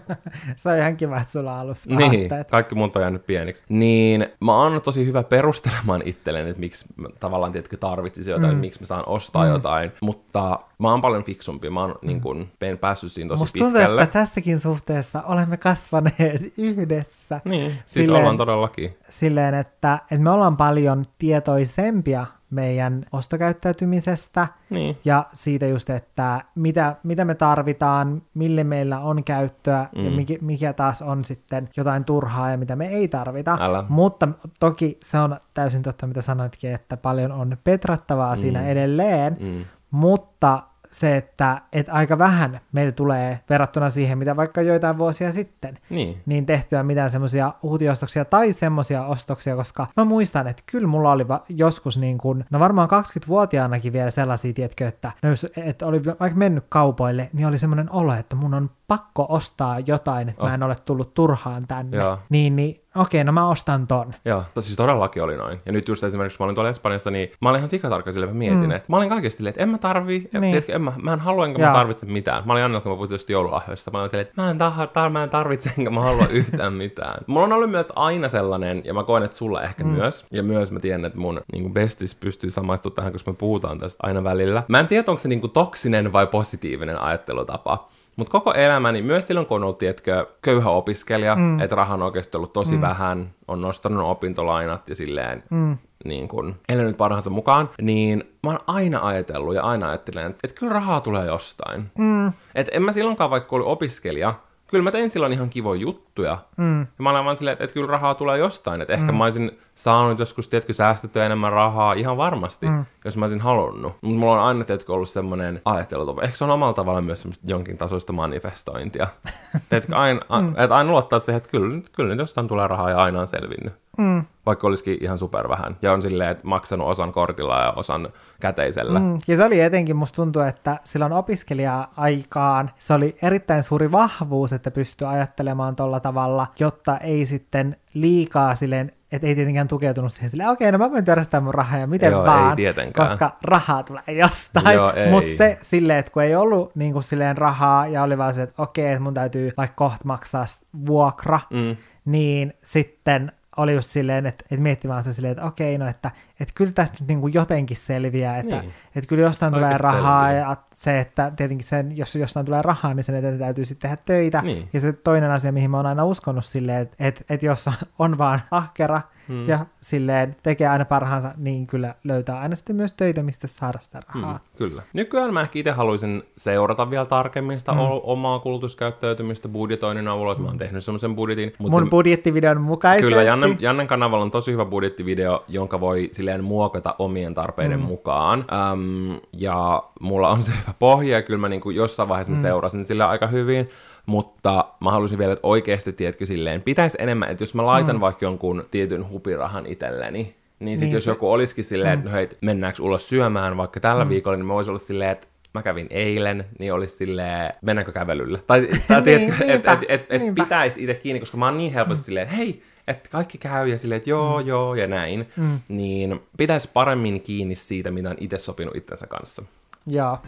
[0.56, 3.64] se on ihan kiva, että sulla on alussa Niin, kaikki muut on jäänyt pieniksi.
[3.68, 8.60] Niin mä oon tosi hyvä perustelemaan itselleni, että miksi mä tavallaan tiedätkö, tarvitsisin jotain, mm.
[8.60, 9.50] miksi mä saan ostaa mm.
[9.50, 13.58] jotain, mutta mä oon paljon fiksumpi, mä oon niin kuin, en päässyt siinä tosi Musta
[13.58, 14.02] tuntuu, pitkälle.
[14.02, 17.40] että tästäkin suhteessa olemme kasvaneet yhdessä.
[17.44, 18.96] Niin, siis Silleen- ollaan todellakin.
[19.08, 24.98] silleen, että, että me ollaan paljon tietoisempia meidän ostokäyttäytymisestä Niin.
[25.04, 30.04] ja siitä just, että mitä, mitä me tarvitaan, mille meillä on käyttöä mm.
[30.04, 33.58] ja mikä, mikä taas on sitten jotain turhaa ja mitä me ei tarvita.
[33.60, 33.84] Älä.
[33.88, 34.28] Mutta
[34.60, 38.40] toki se on täysin totta, mitä sanoitkin, että paljon on petrattavaa mm.
[38.40, 39.64] siinä edelleen, Mm.
[39.90, 40.62] mutta
[40.94, 46.18] se, että, että aika vähän meillä tulee verrattuna siihen, mitä vaikka joitain vuosia sitten, Niin.
[46.26, 51.28] niin tehtyä mitään semmoisia uutiostoksia tai semmoisia ostoksia, koska mä muistan, että kyllä mulla oli
[51.28, 56.04] va- joskus niin kuin, no varmaan 20-vuotiaanakin vielä sellaisia, tiedätkö, että, no jos, että oli
[56.04, 60.48] vaikka mennyt kaupoille, niin oli semmoinen olo, että mun on pakko ostaa jotain, että oh.
[60.48, 62.18] mä en ole tullut turhaan tänne, Joo.
[62.28, 64.14] niin, niin okei, no mä ostan ton.
[64.24, 65.60] Joo, siis todellakin oli noin.
[65.66, 68.26] Ja nyt just esimerkiksi, kun mä olin tuolla Espanjassa, niin mä olin ihan sikatarkka sille,
[68.26, 68.70] mä mietin, mm.
[68.70, 70.42] että mä olin kaikesti silleen, että en mä tarvii, niin.
[70.42, 71.70] tiedätkö, en mä, mä en halua enkä Joo.
[71.70, 72.42] mä tarvitse mitään.
[72.46, 75.06] Mä olin Annella, kun mä puhutin just joululahjoista, mä olin silleen, että mä en, tar-
[75.06, 77.24] tar- mä en tarvitse enkä mä halua yhtään mitään.
[77.26, 79.90] Mulla on ollut myös aina sellainen, ja mä koen, että sulla ehkä mm.
[79.90, 83.78] myös, ja myös mä tiedän, että mun niin bestis pystyy samaistumaan tähän, koska me puhutaan
[83.78, 84.62] tästä aina välillä.
[84.68, 87.88] Mä en tiedä, onko se niin kuin toksinen vai positiivinen ajattelutapa.
[88.16, 91.60] Mutta koko elämäni, myös silloin kun on ollut, tietkö, köyhä opiskelija, mm.
[91.60, 92.80] että raha on oikeasti ollut tosi mm.
[92.80, 95.78] vähän, on nostanut opintolainat ja silleen mm.
[96.04, 100.60] niin kun, elänyt parhaansa mukaan, niin mä oon aina ajatellut ja aina ajattelen, että, että
[100.60, 101.90] kyllä rahaa tulee jostain.
[101.98, 102.32] Mm.
[102.54, 104.34] Että en mä silloinkaan, vaikka oli opiskelija,
[104.74, 106.38] kyllä mä tein silloin ihan kivoja juttuja.
[106.56, 106.80] Mm.
[106.80, 108.80] Ja mä olen vaan silleen, että, että kyllä rahaa tulee jostain.
[108.80, 109.18] Että ehkä mm.
[109.18, 112.84] mä olisin saanut joskus, tiedätkö, säästettyä enemmän rahaa ihan varmasti, mm.
[113.04, 113.92] jos mä olisin halunnut.
[114.00, 116.22] Mutta mulla on aina, tiedätkö, ollut semmoinen ajattelutapa.
[116.22, 119.06] Ehkä se on omalla tavalla myös semmoista jonkin tasoista manifestointia.
[119.68, 120.48] tiedätkö, aina, mm.
[120.48, 123.83] että aina luottaa siihen, että kyllä, kyllä nyt jostain tulee rahaa ja aina on selvinnyt.
[123.98, 124.24] Mm.
[124.46, 125.76] Vaikka olisikin ihan super vähän.
[125.82, 128.08] Ja on silleen, että maksanut osan kortilla ja osan
[128.40, 128.98] käteisellä.
[128.98, 129.18] Mm.
[129.28, 134.70] Ja se oli etenkin, musta tuntuu, että silloin opiskelija-aikaan se oli erittäin suuri vahvuus, että
[134.70, 140.50] pystyy ajattelemaan tuolla tavalla, jotta ei sitten liikaa silleen että ei tietenkään tukeutunut siihen silleen,
[140.50, 142.56] okei, okay, no mä voin törstää mun rahaa ja miten Joo, vaan,
[142.96, 144.78] koska rahaa tulee jostain.
[145.10, 148.42] Mutta se silleen, että kun ei ollut niin kuin silleen rahaa ja oli vaan se,
[148.42, 150.44] että okei, okay, että mun täytyy vaikka kohta maksaa
[150.86, 151.76] vuokra, mm.
[152.04, 156.52] niin sitten oli just silleen, että, että miettimään sitä silleen, että okei, no että, että
[156.54, 158.72] kyllä tästä nyt niin kuin jotenkin selviää, että, niin.
[158.96, 160.48] että kyllä jostain Oikeasti tulee rahaa selviää.
[160.48, 164.02] ja se, että tietenkin sen, jos jostain tulee rahaa, niin sen eteen täytyy sitten tehdä
[164.06, 164.42] töitä.
[164.42, 164.68] Niin.
[164.72, 168.18] Ja se toinen asia, mihin mä oon aina uskonut silleen, että, että, että jos on
[168.18, 169.48] vaan ahkera, hmm.
[169.48, 174.00] ja silleen tekee aina parhaansa, niin kyllä löytää aina sitten myös töitä, mistä saada sitä
[174.14, 174.32] rahaa.
[174.32, 174.82] Hmm, kyllä.
[174.92, 177.80] Nykyään mä ehkä itse haluaisin seurata vielä tarkemmin sitä hmm.
[178.02, 181.52] omaa kulutuskäyttäytymistä budjetoinnin avulla, että mä oon tehnyt semmoisen budjetin.
[181.58, 181.90] Mutta Mun se...
[181.90, 183.08] budjettivideon mukaisesti.
[183.08, 187.88] Kyllä, Jannen, Jannen kanavalla on tosi hyvä budjettivideo, jonka voi silleen muokata omien tarpeiden hmm.
[187.88, 188.44] mukaan.
[188.72, 192.42] Um, ja mulla on se hyvä pohja, ja kyllä mä niin jossain vaiheessa hmm.
[192.42, 193.68] seurasin sillä aika hyvin
[194.06, 198.00] mutta mä halusin vielä, että oikeasti, tiedätkö, silleen, pitäisi enemmän, että jos mä laitan mm.
[198.00, 201.98] vaikka jonkun tietyn hupirahan itselleni, niin sitten niin jos joku olisikin silleen, mm.
[201.98, 204.08] että no hei, mennäänkö ulos syömään vaikka tällä mm.
[204.08, 208.40] viikolla, niin mä voisin olla silleen, että mä kävin eilen, niin olisi silleen, mennäänkö kävelylle?
[208.46, 211.72] Tai, tai niin, että et, et, et, et pitäisi itse kiinni, koska mä oon niin
[211.72, 212.04] helposti mm.
[212.04, 214.46] silleen, hei, että kaikki käy ja silleen, että joo, mm.
[214.46, 215.60] joo ja näin, mm.
[215.68, 219.42] niin pitäisi paremmin kiinni siitä, mitä on itse sopinut itsensä kanssa.
[219.86, 220.18] Joo.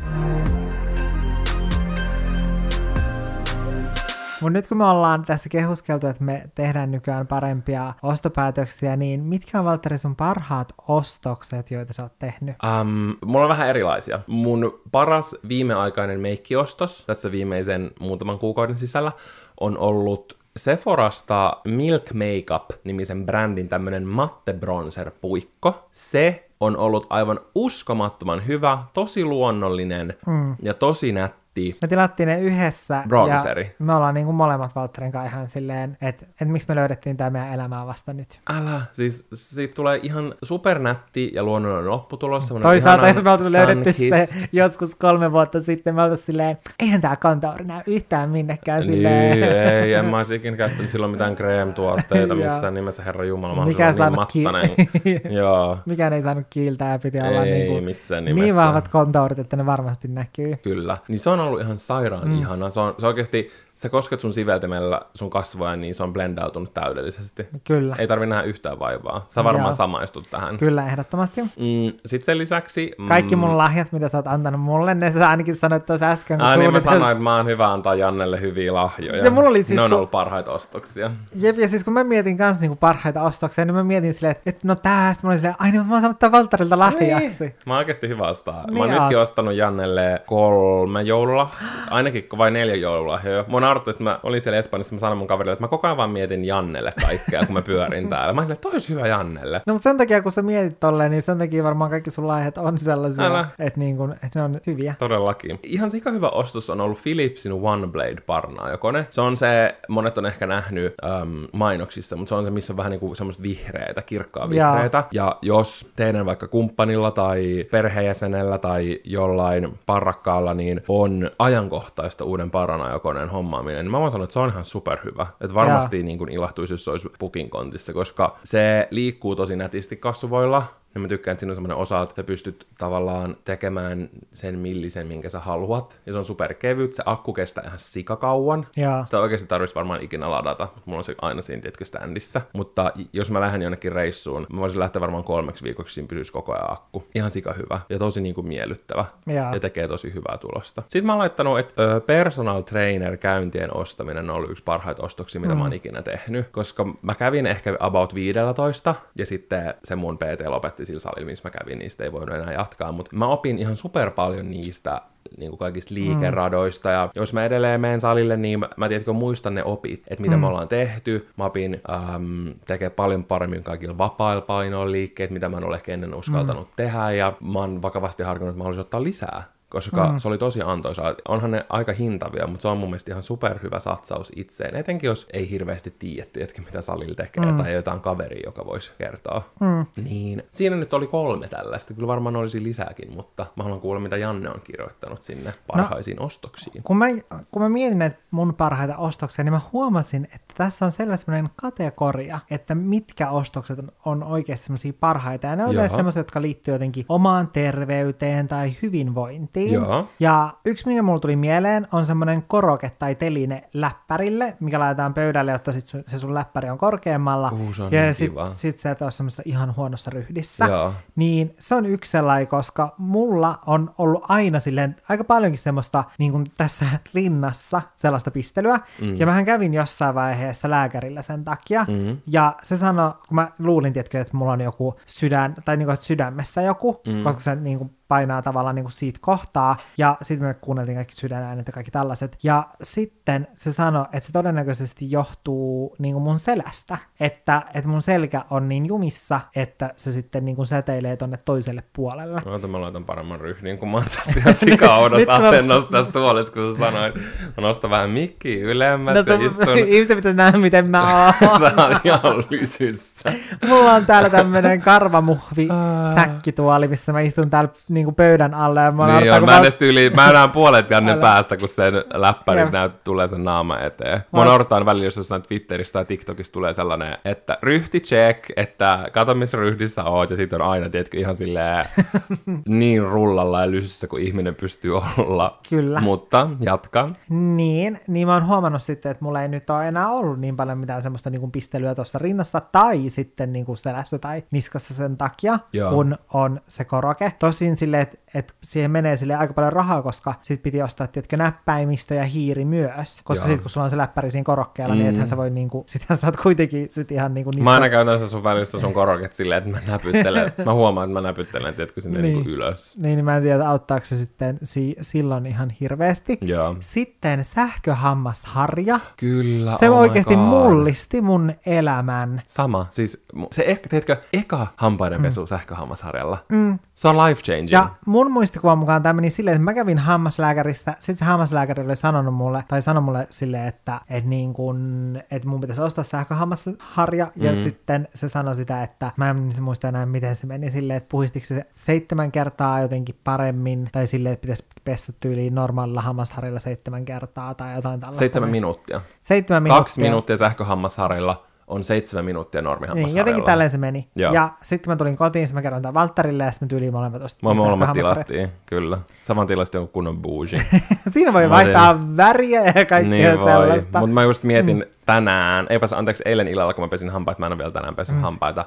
[4.41, 9.59] Mutta nyt kun me ollaan tässä kehuskeltu, että me tehdään nykyään parempia ostopäätöksiä, niin mitkä
[9.59, 12.57] on Valtteri sun parhaat ostokset, joita sä oot tehnyt?
[12.81, 14.21] Um, mulla on vähän erilaisia.
[14.27, 19.13] Mun paras viimeaikainen meikkiostos tässä viimeisen muutaman kuukauden sisällä
[19.61, 25.89] on ollut Sephorasta Milk Makeup-nimisen brändin tämmönen matte bronzer puikko.
[25.93, 30.57] Se on ollut aivan uskomattoman hyvä, tosi luonnollinen mm.
[30.63, 31.77] ja tosi nätti tilattiin.
[31.83, 33.03] Me tilattiin ne yhdessä.
[33.09, 33.65] Bronzeri.
[33.65, 37.17] Ja me ollaan niin kuin molemmat Valtterin kanssa ihan silleen, että, että miksi me löydettiin
[37.17, 38.41] tämä meidän elämää vasta nyt.
[38.51, 42.55] Älä, siis siitä tulee ihan supernätti ja luonnollinen lopputulos.
[42.63, 47.17] Toisaalta jos me oltaisiin löydetty se joskus kolme vuotta sitten, me oltaisiin silleen, eihän tämä
[47.17, 49.41] kantauri näy yhtään minnekään silleen.
[49.41, 53.65] Niin, ei, en mä olisi ikinä käyttänyt silloin mitään krem-tuotteita missään nimessä, herra Jumala, mä
[53.65, 54.71] Mikä niin mattainen.
[55.03, 55.79] Ki- Joo.
[55.87, 58.45] Mikään ei saanut kiiltää ja piti olla ei, niin, kuin, missään nimessä.
[58.45, 60.57] niin vahvat kontourit, että ne varmasti näkyy.
[60.57, 60.97] Kyllä.
[61.09, 62.39] Niin se on ollut ihan sairaan mm.
[62.39, 62.71] ihana.
[62.71, 67.47] Se on, se oikeasti sä kosket sun siveltimellä sun kasvoja, niin se on blendautunut täydellisesti.
[67.65, 67.97] Kyllä.
[67.99, 69.25] Ei tarvi nähdä yhtään vaivaa.
[69.29, 69.73] Sä varmaan Joo.
[69.73, 70.59] samaistut tähän.
[70.59, 71.43] Kyllä, ehdottomasti.
[71.43, 72.93] Mm, Sitten sen lisäksi...
[72.99, 76.41] Mm, Kaikki mun lahjat, mitä sä oot antanut mulle, ne sä ainakin sanoit tuossa äsken.
[76.41, 79.25] Ai niin mä sanoin, että mä oon hyvä antaa Jannelle hyviä lahjoja.
[79.25, 79.97] Ja mulla oli siis, ne on kun...
[79.97, 81.11] ollut parhaita ostoksia.
[81.35, 84.69] Jep, ja siis kun mä mietin kanssa niinku parhaita ostoksia, niin mä mietin silleen, että,
[84.69, 87.45] no tää, sitten mä olin silleen, ai niin mä oon saanut tämän Valtarilta lahjaksi.
[87.45, 87.55] Niin.
[87.67, 88.65] Mä oon oikeasti hyvä ostaa.
[88.67, 91.51] Niin mä oon nytkin ostanut Jannelle kolme joulua,
[91.91, 93.45] ainakin vai neljä joululahjoja.
[93.49, 95.97] Mä oon että mä olin siellä Espanjassa, mä sanoin mun kaverille, että mä koko ajan
[95.97, 98.33] vaan mietin Jannelle kaikkea, kun mä pyörin täällä.
[98.33, 99.63] Mä sanoin, että olisi hyvä Jannelle.
[99.67, 102.59] No mutta sen takia, kun sä mietit tolleen, niin sen takia varmaan kaikki sun lahjat
[102.59, 104.95] on sellaisia, että, niin kun, että ne on hyviä.
[104.99, 105.59] Todellakin.
[105.63, 109.07] Ihan sika hyvä ostos on ollut Philipsin One Blade parnaajokone.
[109.11, 112.77] Se on se, monet on ehkä nähnyt um, mainoksissa, mutta se on se, missä on
[112.77, 114.99] vähän niinku semmoista vihreitä, kirkkaa vihreitä.
[114.99, 115.25] Ja.
[115.25, 123.31] ja jos teidän vaikka kumppanilla tai perheenjäsenellä tai jollain parrakkaalla, niin on ajankohtaista uuden paranajokoneen
[123.57, 125.27] hommaaminen, niin mä voin sanoa, että se on ihan superhyvä.
[125.41, 129.97] Että varmasti niin kuin ilahtuisi, jos se olisi pukin kontissa, koska se liikkuu tosi nätisti
[129.97, 130.65] kasvoilla,
[130.97, 135.07] Ja mä tykkään, että siinä on semmoinen osa, että sä pystyt tavallaan tekemään sen millisen,
[135.07, 136.01] minkä sä haluat.
[136.07, 138.67] Ja se on superkevyt, se akku kestää ihan sikakauan.
[138.77, 139.05] Joo.
[139.05, 140.69] Sitä oikeasti tarvitsisi varmaan ikinä ladata.
[140.85, 142.41] Mulla on se aina siinä, tietkö, standissa.
[142.53, 146.53] Mutta jos mä lähden jonnekin reissuun, mä voisin lähteä varmaan kolmeksi viikoksi, siinä pysyisi koko
[146.53, 147.07] ajan akku.
[147.15, 149.05] Ihan sika hyvä ja tosi niin kuin miellyttävä.
[149.27, 149.55] Joo.
[149.55, 150.83] Ja tekee tosi hyvää tulosta.
[150.83, 155.41] Sitten mä oon laittanut, että ö, personal trainer käyntien ostaminen on ollut yksi parhaita ostoksia,
[155.41, 155.59] mitä mm.
[155.59, 156.47] mä oon ikinä tehnyt.
[156.49, 161.49] Koska mä kävin ehkä about 15 ja sitten se mun PT lopetti sillä salilla, missä
[161.49, 162.93] mä kävin, niistä ei voinut enää jatkaa.
[162.93, 165.01] Mutta mä opin ihan super paljon niistä
[165.37, 169.55] niin kuin kaikista liikeradoista, ja jos mä edelleen menen salille, niin mä, mä tiedätkö, muistan
[169.55, 170.41] ne opit, että mitä mm.
[170.41, 171.29] me ollaan tehty.
[171.37, 171.81] Mä opin
[172.15, 176.69] äm, tekee paljon paremmin kaikilla vapailla painoilla liikkeet, mitä mä en ole ehkä ennen uskaltanut
[176.69, 176.73] mm.
[176.77, 180.19] tehdä, ja mä oon vakavasti harkinnut, että mä haluaisin ottaa lisää koska mm.
[180.19, 181.15] se oli tosi antoisaa.
[181.29, 185.27] Onhan ne aika hintavia, mutta se on mun mielestä ihan superhyvä satsaus itseen, etenkin jos
[185.33, 187.57] ei hirveästi tiedä, tiedätkö, mitä salilla tekee, mm.
[187.57, 189.43] tai jotain kaveria, joka voisi kertoa.
[189.61, 189.87] Mm.
[190.05, 194.17] Niin, siinä nyt oli kolme tällaista, kyllä varmaan olisi lisääkin, mutta mä haluan kuulla, mitä
[194.17, 196.83] Janne on kirjoittanut sinne parhaisiin no, ostoksiin.
[196.83, 197.07] Kun mä,
[197.51, 201.51] kun mä mietin että mun parhaita ostoksia, niin mä huomasin, että tässä on selvä sellainen
[201.57, 206.75] kategoria, että mitkä ostokset on, oikeasti semmoisia parhaita, ja ne on yleensä semmoisia, jotka liittyy
[206.75, 209.73] jotenkin omaan terveyteen tai hyvinvointiin.
[209.73, 210.09] Joo.
[210.21, 215.53] Ja yksi, mikä mulle tuli mieleen, on semmoinen koroke tai teline läppärille, mikä laitetaan pöydälle,
[215.53, 217.51] jotta sit se sun läppäri on korkeammalla.
[217.53, 220.65] Uh, on ja niin sitten sit sä et ole semmoista ihan huonossa ryhdissä.
[220.65, 220.93] Joo.
[221.17, 226.33] Niin se on yksi sellainen, koska mulla on ollut aina silleen aika paljonkin semmoista niin
[226.33, 228.81] kuin tässä rinnassa sellaista pistelyä.
[229.01, 229.17] Mm.
[229.17, 231.87] Ja mähän kävin jossain vaiheessa lääkärillä sen takia.
[231.89, 232.17] Mm.
[232.27, 235.97] Ja se sanoi, kun mä luulin, tietkö, että mulla on joku sydän, tai niin kuin,
[236.01, 237.23] sydämessä joku, mm.
[237.23, 241.15] koska se niin kuin painaa tavallaan niin kuin siitä kohtaa, ja sitten me kuunneltiin kaikki
[241.15, 246.39] sydänäänet ja kaikki tällaiset, ja sitten se sanoi, että se todennäköisesti johtuu niin kuin mun
[246.39, 251.37] selästä, että, että mun selkä on niin jumissa, että se sitten niin kuin säteilee tonne
[251.37, 252.43] toiselle puolelle.
[252.45, 256.73] No, mä laitan paremman ryhdin, kun mä oon tässä ihan sikaudossa asennossa tässä tuolissa, kun
[256.73, 259.79] sä sanoit, mä nostan vähän mikki ylemmäs no, ja istun.
[259.95, 261.61] Ihmistä pitäisi nähdä, miten mä oon.
[261.61, 263.33] sä oot ihan lysyssä.
[263.69, 265.69] Mulla on täällä tämmönen karvamuhvi
[266.15, 268.81] säkkituoli, missä mä istun täällä niinku pöydän alle.
[268.81, 269.71] Ja mä niin on, mä, mä...
[269.79, 274.21] Tyyli, mä näen puolet Jannen päästä, kun sen läppäri näyt, tulee sen naama eteen.
[274.33, 279.35] Mä odotan välillä, jos jossain Twitterissä tai TikTokissa tulee sellainen, että ryhti check, että kato
[279.35, 281.87] missä ryhdissä oot, ja sitten on aina, tiedätkö, ihan silleen
[282.69, 285.59] niin rullalla ja lysyssä, kuin ihminen pystyy olla.
[285.69, 286.01] Kyllä.
[286.01, 287.09] Mutta jatka.
[287.29, 290.79] Niin, niin mä oon huomannut sitten, että mulla ei nyt ole enää ollut niin paljon
[290.79, 295.17] mitään semmoista niin kuin pistelyä tuossa rinnassa, tai sitten niin kuin selässä tai niskassa sen
[295.17, 295.91] takia, Joo.
[295.91, 297.33] kun on se koroke.
[297.39, 301.37] Tosin silleen, että et siihen menee sille aika paljon rahaa, koska sit piti ostaa, tietkö,
[301.37, 303.21] näppäimistö ja hiiri myös.
[303.25, 304.99] Koska sitten kun sulla on se läppäri siinä korokkeella, mm.
[304.99, 307.65] niin ethän sä voi niinku, sittenhän sä oot kuitenkin sit ihan niinku niistä...
[307.65, 310.53] Mä aina käytän sun välistä sun koroket silleen, että mä näpyttelen.
[310.67, 312.35] mä huomaan, että mä näpyttelen, tiedätkö, sinne niin.
[312.35, 312.97] niinku ylös.
[312.97, 316.39] Niin, niin mä en tiedä, auttaako se sitten si- silloin ihan hirveästi.
[316.41, 316.77] Joo.
[316.81, 319.01] Sitten sähköhammasharja.
[319.17, 322.43] Kyllä, Se oh oikeasti mullisti mun elämän.
[322.47, 325.47] Sama, siis se, ehkä, tiedätkö, eka hampaidenpesu mm.
[325.47, 326.39] sähköhammasharjalla.
[326.53, 326.79] Mm.
[326.95, 327.71] Se on life changing.
[327.77, 331.97] Ja mun muistikuvan mukaan tämä meni silleen, että mä kävin hammaslääkäristä, sitten se hammaslääkäri oli
[331.97, 337.33] sanonut mulle, tai sanoi mulle silleen, että, että, niin kun, että mun pitäisi ostaa sähköhammasharja,
[337.37, 337.45] mm.
[337.45, 341.09] ja sitten se sanoi sitä, että mä en muista enää, miten se meni silleen, että
[341.11, 347.05] puhistiko se seitsemän kertaa jotenkin paremmin, tai silleen, että pitäisi pestä tyyliin normaalilla hammasharjalla seitsemän
[347.05, 348.19] kertaa, tai jotain tällaista.
[348.19, 349.01] Seitsemän minuuttia.
[349.23, 349.81] Seitsemän minuuttia.
[349.81, 354.09] Kaksi minuuttia sähköhammasharjalla on seitsemän minuuttia normihammassa Niin, jotenkin tälleen se meni.
[354.17, 354.33] Joo.
[354.33, 357.51] Ja sitten mä tulin kotiin, mä kerron tämän Valtterille ja sitten me tyyliin molemmat ostettiin.
[357.51, 358.99] Mä molemmat tilattiin, kyllä.
[359.23, 360.63] Saman tilasta jonkun kunnon bougie.
[361.09, 362.17] Siinä voi mä vaihtaa tein...
[362.17, 364.01] väriä ja kaikkea niin sellaista.
[364.01, 364.85] Mutta mä just mietin mm.
[365.07, 368.17] tänään, eipäs anteeksi eilen illalla, kun mä pesin hampaita, mä en ole vielä tänään pessyt
[368.17, 368.23] mm.
[368.23, 368.65] hampaita.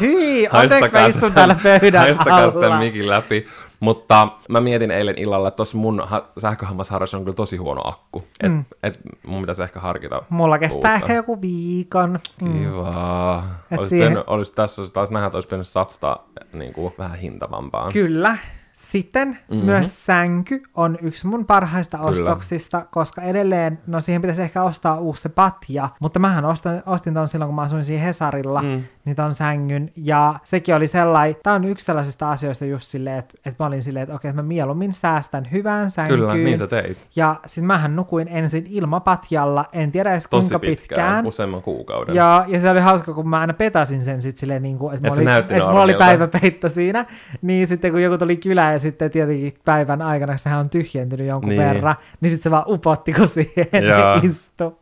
[0.00, 3.46] Hyi, anteeksi mä istun täällä pöydän Haistakaa sitten mikin läpi.
[3.80, 8.24] Mutta mä mietin eilen illalla, että tuossa mun ha- sähköhammasharjassa on kyllä tosi huono akku.
[8.40, 8.64] Et, mm.
[8.82, 12.18] et mun pitäisi ehkä harkita Mulla kestää ehkä joku viikon.
[12.42, 12.52] Mm.
[12.52, 13.44] Kiva.
[13.70, 14.08] Olisi, siihen...
[14.08, 16.16] pitänyt, olisi tässä taas nähdä, että olisi pitänyt satsata
[16.52, 17.92] niin kuin, vähän hintavampaan.
[17.92, 18.36] Kyllä.
[18.72, 19.64] Sitten mm-hmm.
[19.66, 22.10] myös sänky on yksi mun parhaista Kyllä.
[22.10, 27.14] ostoksista, koska edelleen, no siihen pitäisi ehkä ostaa uusi se patja, mutta mähän ostin, ostin
[27.14, 28.82] ton silloin, kun mä asuin siinä Hesarilla, mm.
[29.10, 33.34] Niin ton sängyn, ja sekin oli sellainen, tää on yksi sellaisista asioista just silleen, että,
[33.44, 36.20] että mä olin silleen, että okei, että mä mieluummin säästän hyvään sänkyyn.
[36.20, 36.98] Kyllä, niin sä teit.
[37.16, 40.78] Ja sit mähän nukuin ensin ilmapatjalla, en tiedä edes Tosi kuinka pitkään.
[40.78, 41.26] pitkään.
[41.26, 42.14] useamman kuukauden.
[42.14, 45.08] Ja, ja se oli hauska, kun mä aina petasin sen sit silleen, niin kuin, että,
[45.08, 47.04] Et mulla, oli, että mulla oli päiväpeitto siinä,
[47.42, 50.70] niin sitten kun joku tuli kylä kylään ja sitten tietenkin päivän aikana, kun sehän on
[50.70, 51.58] tyhjentynyt jonkun Niin.
[51.60, 51.74] niin.
[51.74, 54.20] verran, niin sitten se vaan upotti, kun siihen Joo.
[54.22, 54.72] istui.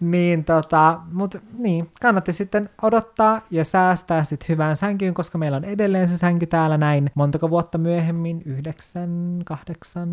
[0.00, 5.64] Niin tota, mut niin, kannatti sitten odottaa ja säästää sitten hyvään sänkyyn, koska meillä on
[5.64, 10.08] edelleen se sänky täällä näin montako vuotta myöhemmin, yhdeksän, kahdeksan,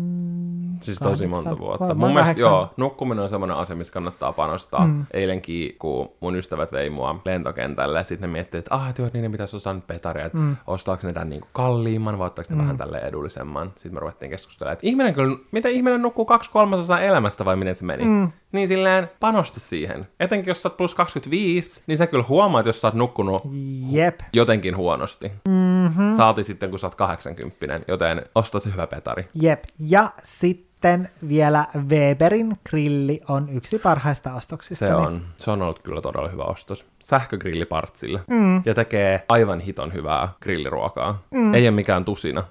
[0.80, 1.78] Siis tosi monta kahdeksan- vuotta.
[1.88, 2.50] varmaan Mun mielestä kahdeksan.
[2.50, 4.86] joo, nukkuminen on semmoinen asia, missä kannattaa panostaa.
[4.86, 5.06] Mm.
[5.12, 9.56] Eilenkin, kun mun ystävät vei mua lentokentälle, sitten ne miettii, että ah, joo, niiden pitäisi
[9.56, 10.56] ostaa nyt petaria, että mm.
[10.66, 12.62] ostaako ne tämän niinku kalliimman vai ottaako ne mm.
[12.62, 13.66] vähän tälle edullisemman.
[13.74, 17.74] Sitten me ruvettiin keskustelemaan, että ihminen kyllä, miten ihminen nukkuu kaksi kolmasosaa elämästä vai miten
[17.74, 18.04] se meni?
[18.04, 18.32] Mm.
[18.56, 20.06] Niin silleen panosta siihen.
[20.20, 23.42] Etenkin jos sä oot plus 25, niin sä kyllä huomaat, jos sä oot nukkunut
[23.90, 25.32] Jep, jotenkin huonosti.
[25.48, 26.12] Mm-hmm.
[26.12, 29.28] Saati sitten, kun sä oot 80, joten osta se hyvä petari.
[29.34, 29.64] jep.
[29.78, 34.86] Ja sitten vielä Weberin grilli on yksi parhaista ostoksista.
[34.86, 36.86] Se on, se on ollut kyllä todella hyvä ostos.
[37.02, 38.20] Sähkögrilli partsille.
[38.30, 38.62] Mm.
[38.64, 41.22] Ja tekee aivan hiton hyvää grilliruokaa.
[41.30, 41.54] Mm.
[41.54, 42.44] Ei ole mikään tusina.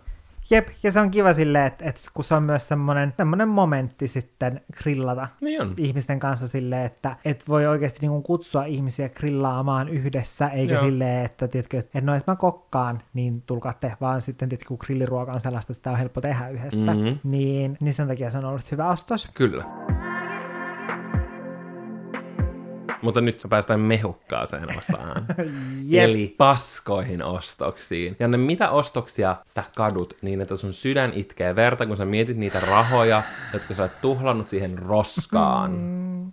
[0.49, 4.07] Jep, ja se on kiva silleen, että, että kun se on myös semmoinen, semmoinen momentti
[4.07, 5.73] sitten grillata Niin on.
[5.77, 10.83] ihmisten kanssa silleen, että et voi oikeasti niin kutsua ihmisiä grillaamaan yhdessä, eikä Joo.
[10.83, 15.31] Silleen, että tiedätkö, että no, että mä kokkaan, niin tulkaatte, vaan sitten tiedätkö, kun grilliruoka
[15.33, 16.99] on sellaista, että sitä on helppo tehdä yhdessä, Mhm.
[17.03, 17.19] mm-hmm.
[17.23, 19.27] niin, niin sen takia se on ollut hyvä ostos.
[19.33, 19.63] Kyllä.
[23.05, 25.25] Mutta nyt me päästään mehukkaaseen osaan.
[25.89, 26.03] Jep.
[26.03, 28.15] Eli paskoihin ostoksiin.
[28.19, 32.37] Ja ne mitä ostoksia sä kadut niin, että sun sydän itkee verta, kun sä mietit
[32.37, 35.71] niitä rahoja, jotka sä olet tuhlannut siihen roskaan.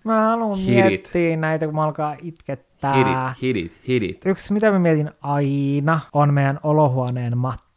[0.05, 2.95] Mä haluan miettiä näitä, kun mä alkaa itkettää.
[2.95, 4.27] Hit it, hit it, hit it.
[4.27, 7.72] Yksi, mitä mä mietin aina, on meidän olohuoneen matto.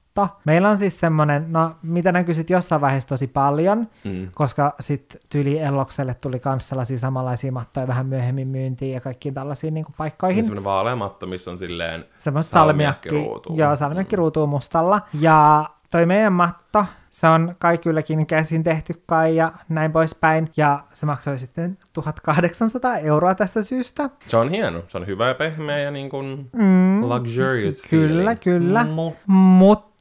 [0.45, 4.27] Meillä on siis semmonen, no mitä näkyy sit jossain vaiheessa tosi paljon, Mm.
[4.33, 9.73] koska sitten tyli Ellokselle tuli kans sellaisia samanlaisia mattoja vähän myöhemmin myyntiin ja kaikkiin tällaisiin
[9.73, 10.43] niin Niin paikkoihin.
[10.43, 13.57] semmoinen vaalea matto, missä on silleen salmiakki salmiakki, ruutuun.
[13.57, 15.01] joo, salmiakki ruutuun mustalla.
[15.19, 20.49] Ja toi meidän matto, se on kai kylläkin käsin tehty kai ja näin poispäin.
[20.57, 24.09] Ja se maksoi sitten 1800 euroa tästä syystä.
[24.27, 24.81] Se on hieno.
[24.87, 28.39] Se on hyvä ja pehmeä ja niin kuin Mm, luxurious Kyllä, feeling.
[28.41, 28.83] kyllä.
[28.83, 29.33] Mm.
[29.33, 29.94] Mutta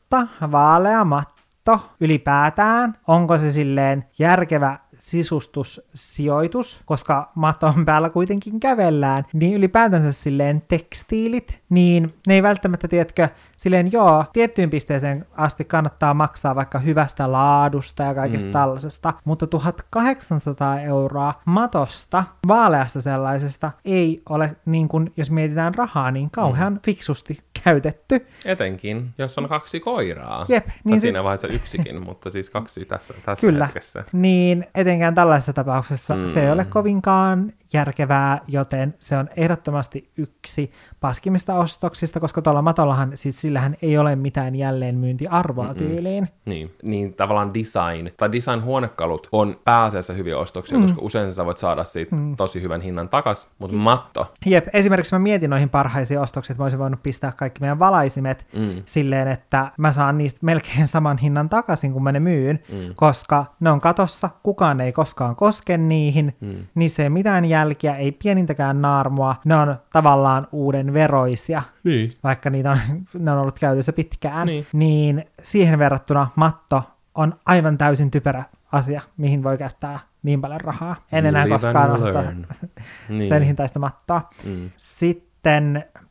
[0.53, 10.13] vaalea matto ylipäätään, onko se silleen järkevä sisustussijoitus, koska maton päällä kuitenkin kävellään, niin ylipäätänsä
[10.13, 16.79] silleen tekstiilit, niin ne ei välttämättä, tiedätkö, silleen joo, tiettyyn pisteeseen asti kannattaa maksaa vaikka
[16.79, 18.51] hyvästä laadusta ja kaikesta Mm.
[18.51, 18.53] mm.
[18.53, 26.31] tällaisesta, mutta 1800 euroa matosta, vaaleasta sellaisesta, ei ole, niin kuin, jos mietitään rahaa, niin
[26.31, 26.81] kauhean mm.
[26.85, 28.27] fiksusti käytetty.
[28.45, 30.47] Etenkin, jos on kaksi koiraa.
[30.49, 33.67] Jep, niin siinä se- vaiheessa yksikin, mutta siis kaksi tässä, tässä Kyllä.
[33.67, 34.05] hetkessä.
[34.13, 36.21] Niin etenkään tällaisessa tapauksessa Mm.
[36.21, 36.27] mm.
[36.35, 43.11] se ei ole kovinkaan järkevää, joten se on ehdottomasti yksi paskimmista ostoksista, koska tuolla matollahan,
[43.15, 45.77] siis sillähän ei ole mitään jälleenmyyntiarvoa Mm-mm.
[45.77, 46.29] tyyliin.
[46.45, 50.83] Niin, niin tavallaan design, tai design-huonekalut on pääasiassa hyviä ostoksia, mm.
[50.83, 52.37] koska usein sä voit saada siitä mm.
[52.37, 56.65] tosi hyvän hinnan takas, mutta matto, Jep, esimerkiksi mä mietin noihin parhaisiin ostoksiin, että mä
[56.65, 58.83] olisin voinut pistää kaikki meidän valaisimet Mm.
[58.87, 62.95] silleen, että mä saan niistä melkein saman hinnan takaisin, kun mä ne myyn, Mm.
[62.97, 66.55] koska ne on katossa, kukaan ei koskaan koske niihin, Mm.
[66.75, 72.13] niissä ei mitään jälkiä, ei pienintäkään naarmua, ne on tavallaan uuden veroisia, Niin.
[72.25, 72.79] vaikka niitä on,
[73.19, 74.67] ne on ollut käytössä pitkään, Niin.
[74.73, 76.83] niin siihen verrattuna matto
[77.15, 80.97] on aivan täysin typerä asia, mihin voi käyttää niin paljon rahaa.
[81.13, 82.47] En enää Live koskaan osta learn.
[83.09, 83.29] niin.
[83.29, 84.23] sen hintaista mattoa.
[84.45, 84.71] Mm.
[84.77, 85.29] Sitten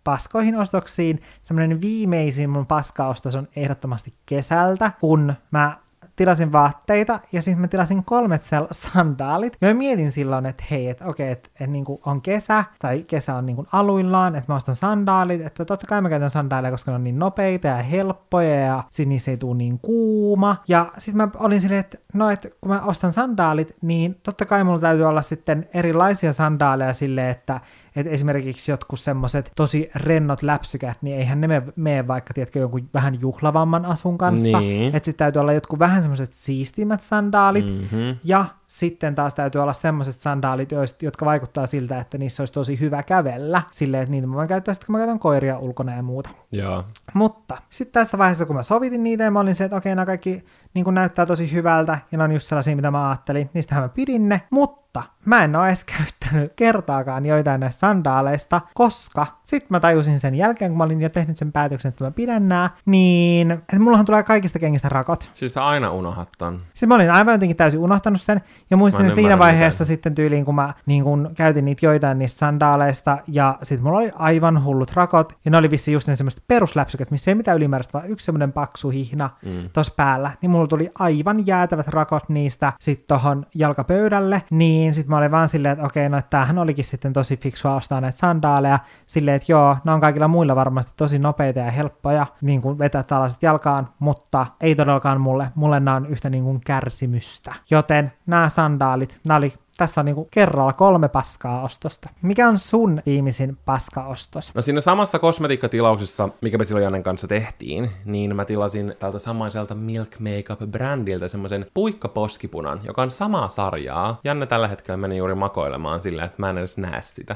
[0.04, 5.78] paskoihin ostoksiin, semmoinen viimeisin mun paskaostos on ehdottomasti kesältä, kun mä
[6.15, 9.58] tilasin vaatteita ja sitten mä tilasin kolmet sel- sandaalit.
[9.62, 13.36] Ja mä mietin silloin, että hei, että okei, että et niinku on kesä tai kesä
[13.36, 16.96] on niinku aluillaan, että mä ostan sandaalit, että totta kai mä käytän sandaaleja, koska ne
[16.96, 20.56] on niin nopeita ja helppoja ja sit niissä ei tule niin kuuma.
[20.67, 24.63] Ja sitten mä olin silleen, että no, että kun mä ostan sandaalit, niin totta kai
[24.63, 27.62] mulla täytyy olla sitten erilaisia sandaaleja silleen, että
[27.95, 33.21] et esimerkiksi jotkut semmoset tosi rennot läpsykät, niin eihän ne mene, vaikka, tiedätkö, jonkun vähän
[33.21, 34.60] juhlavamman asun kanssa.
[34.60, 34.95] Niin.
[34.95, 37.65] Että sitten täytyy olla jotkut vähän semmoiset siistimmät sandaalit.
[37.65, 38.17] Mm-hmm.
[38.23, 40.69] Ja sitten taas täytyy olla semmoiset sandaalit,
[41.01, 43.62] jotka vaikuttaa siltä, että niissä olisi tosi hyvä kävellä.
[43.71, 46.29] Silleen, että niitä mä voin käyttää sitten, kun mä käytän koiria ulkona ja muuta.
[46.51, 46.84] Joo.
[47.13, 50.06] Mutta sitten tässä vaiheessa, kun mä sovitin niitä, ja mä olin se, että okei, nämä
[50.06, 53.89] kaikki niin näyttää tosi hyvältä, ja ne on just sellaisia, mitä mä ajattelin, niistähän mä
[53.89, 59.80] pidin ne, mutta mä en ole edes käyttänyt kertaakaan joitain näistä sandaaleista, koska sit mä
[59.80, 63.52] tajusin sen jälkeen, kun mä olin jo tehnyt sen päätöksen, että mä pidän nää, niin
[63.52, 65.30] että mullahan tulee kaikista kengistä rakot.
[65.34, 66.60] Siis sä aina unohat ton.
[66.74, 70.56] Siis mä olin aivan jotenkin täysin unohtanut sen, ja muistin siinä vaiheessa sitten tyyliin, kun
[70.56, 75.34] mä niin kun käytin niitä joitain niistä sandaaleista, ja sitten mulla oli aivan hullut rakot,
[75.46, 78.52] ja ne oli vissi just ne semmoiset perusläpsyket, missä ei mitään ylimääräistä, vaan yksi semmoinen
[78.52, 79.69] paksu hihna mm.
[79.74, 85.17] tossa päällä, niin mulla tuli aivan jäätävät rakot niistä sitten tohon jalkapöydälle, niin sitten mä
[85.17, 88.79] olin vaan silleen, että okei, no että tämähän olikin sitten tosi fiksua ostaa näitä sandaaleja,
[89.05, 93.03] silleen, että joo, ne on kaikilla muilla varmasti tosi nopeita ja helppoja, niin kuin vetää
[93.03, 97.55] tällaiset jalkaan, mutta ei todellakaan mulle, mulle nämä on yhtä niin kuin kärsimystä.
[97.71, 102.10] Joten nämä sandaalit, nämä oli tässä on niinku kerralla kolme paskaa ostosta.
[102.21, 104.52] Mikä on sun viimeisin paskaostos?
[104.56, 109.76] No siinä samassa kosmetiikkatilauksessa, mikä me silloin Jannen kanssa tehtiin, niin mä tilasin tältä samaiselta
[109.76, 114.19] Milk Makeup-brändiltä semmoisen puikkaposkipunan, joka on samaa sarjaa.
[114.24, 117.36] Janne tällä hetkellä meni juuri makoilemaan silleen, että mä en edes näe sitä,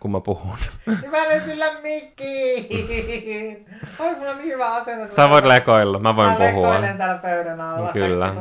[0.00, 0.56] kun mä puhun.
[1.10, 3.66] Mä en sillä mikkiin!
[3.98, 5.14] Oi, mulla on niin hyvä asento.
[5.14, 6.68] Sä voit lekoilla, mä voin Mä puhua.
[6.68, 7.92] lekoilen täällä pöydän alla.
[7.92, 8.34] Kyllä.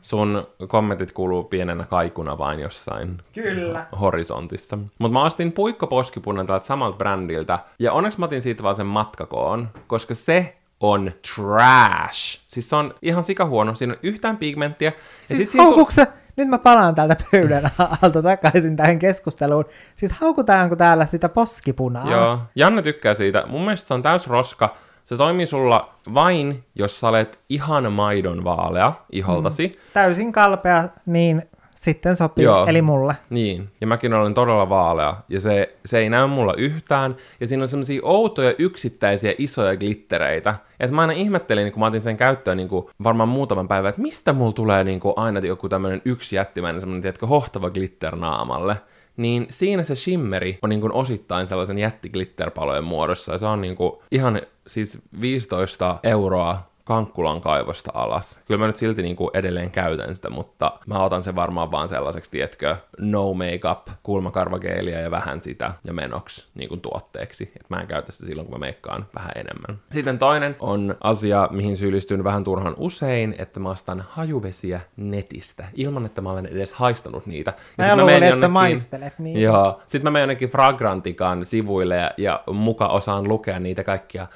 [0.00, 3.86] Sun kommentit kuuluu pienenä kaikuna vain jossain Kyllä.
[4.00, 4.78] horisontissa.
[4.98, 9.68] Mutta mä ostin puikkoposkipunnan tältä samalta brändiltä, ja onneksi mä otin siitä vaan sen matkakoon,
[9.86, 12.40] koska se on trash.
[12.48, 14.88] Siis se on ihan sikahuono, siinä on yhtään pigmenttiä.
[14.88, 16.06] Ja Siis sit tu- haukukse,
[16.36, 17.70] nyt mä palaan täältä pöydän
[18.02, 19.64] alta takaisin tähän keskusteluun.
[19.96, 22.10] Siis haukutaanko täällä sitä poskipunaa?
[22.12, 23.44] Joo, Janne tykkää siitä.
[23.46, 24.74] Mun mielestä se on täys roska.
[25.04, 29.66] Se toimii sulla vain, jos sä olet ihan maidon vaalea iholtasi.
[29.66, 29.72] Mm.
[29.94, 31.42] Täysin kalpea, niin
[31.84, 32.66] sitten sopii, Joo.
[32.66, 33.14] eli mulle.
[33.30, 37.62] Niin, ja mäkin olen todella vaalea, ja se, se ei näy mulla yhtään, ja siinä
[37.62, 42.56] on semmoisia outoja yksittäisiä isoja glittereitä, että mä aina ihmettelin, kun mä otin sen käyttöön
[42.56, 42.68] niin
[43.02, 47.26] varmaan muutaman päivän, että mistä mulla tulee niin aina joku tämmöinen yksi jättimäinen semmoinen, tiedätkö,
[47.26, 48.76] hohtava glitter naamalle.
[49.16, 53.76] Niin siinä se shimmeri on niin kuin osittain sellaisen jättiglitterpalojen muodossa, ja se on niin
[53.76, 58.42] kuin ihan siis 15 euroa Kankkulan kaivosta alas.
[58.46, 61.88] Kyllä mä nyt silti niin kuin edelleen käytän sitä, mutta mä otan sen varmaan vaan
[61.88, 67.52] sellaiseksi, tietkö, no makeup, kulmakarvageeliä ja vähän sitä ja menoksi niin kuin tuotteeksi.
[67.60, 69.82] Et mä en käytä sitä silloin, kun mä meikkaan vähän enemmän.
[69.90, 76.06] Sitten toinen on asia, mihin syyllistyn vähän turhan usein, että mä ostan hajuvesiä netistä, ilman
[76.06, 77.52] että mä olen edes haistanut niitä.
[77.78, 79.40] Mä sit luulin, menen että sä maistelet niitä.
[79.40, 79.80] Joo.
[79.86, 84.26] Sitten mä menen jonnekin Fragrantikan sivuille ja, ja muka osaan lukea niitä kaikkia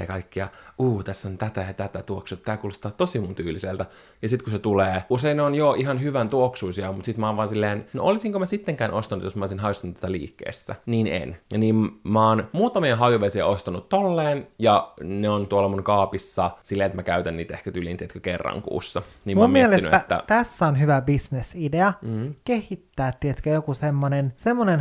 [0.00, 0.48] ja kaikkia,
[0.78, 3.86] uu, tässä on tätä ja tätä tuoksut, tää kuulostaa tosi mun tyyliseltä.
[4.22, 7.26] Ja sitten kun se tulee, usein ne on jo ihan hyvän tuoksuisia, mutta sitten mä
[7.26, 10.74] oon vaan silleen, no olisinko mä sittenkään ostanut, jos mä olisin haistanut tätä liikkeessä?
[10.86, 11.36] Niin en.
[11.52, 16.86] Ja niin mä oon muutamia hajuvesiä ostanut tolleen, ja ne on tuolla mun kaapissa silleen,
[16.86, 19.02] että mä käytän niitä ehkä tyyliin, tiedätkö, kerran kuussa.
[19.24, 20.22] Niin mä Mun miettinyt, mielestä että...
[20.26, 22.34] tässä on hyvä bisnesidea mm.
[22.44, 24.80] kehittää, tiedätkö, joku semmonen, semmonen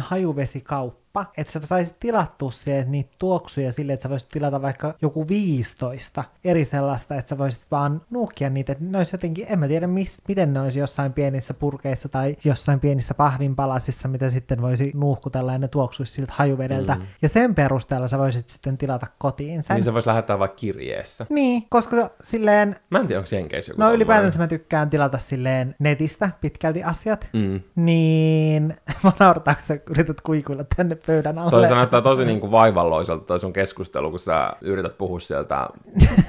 [1.16, 5.28] hajuvesikauppa, että sä saisit tilattua sieltä niitä tuoksuja silleen, että sä voisit tilata vaikka joku
[5.28, 9.68] 15 eri sellaista, että sä voisit vaan nuuhkia niitä, että ne olisi jotenkin, en mä
[9.68, 14.92] tiedä mis, miten ne olisi jossain pienissä purkeissa tai jossain pienissä pahvinpalasissa, mitä sitten voisi
[14.96, 16.96] nuuhkutella ja ne tuoksuisi siltä hajuvedeltä.
[16.96, 17.02] Mm.
[17.22, 19.76] Ja sen perusteella sä voisit sitten tilata kotiin sen.
[19.76, 21.26] Niin se voisi lähettää vaikka kirjeessä.
[21.30, 25.76] Niin, koska silleen Mä en tiedä, onko Jenkeissä joku No ylipäätänsä mä tykkään tilata silleen
[25.80, 27.62] netistä pitkälti asiat, Mm.
[27.76, 31.52] niin mä naurattaa, kun sä yrität kuikuilla tänne pöydän alle.
[31.52, 35.70] Toi näyttää tosi niin kuin vaivalloiselta toi sun keskustelu, kun sä yrität puhua sieltä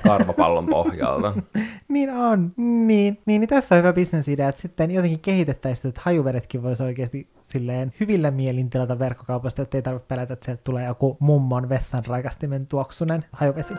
[0.06, 1.32] karvapallon pohjalta.
[1.88, 6.62] Niin on, niin, niin, niin tässä on hyvä bisnesidea, että sitten jotenkin kehitettäisiin, että hajuvedetkin
[6.62, 11.16] voisi oikeasti silleen hyvillä mielin tilata verkkokaupasta, että ei tarvitse pelätä, että sieltä tulee joku
[11.20, 13.74] mummon vessan rakastimen tuoksunen hajuvesi.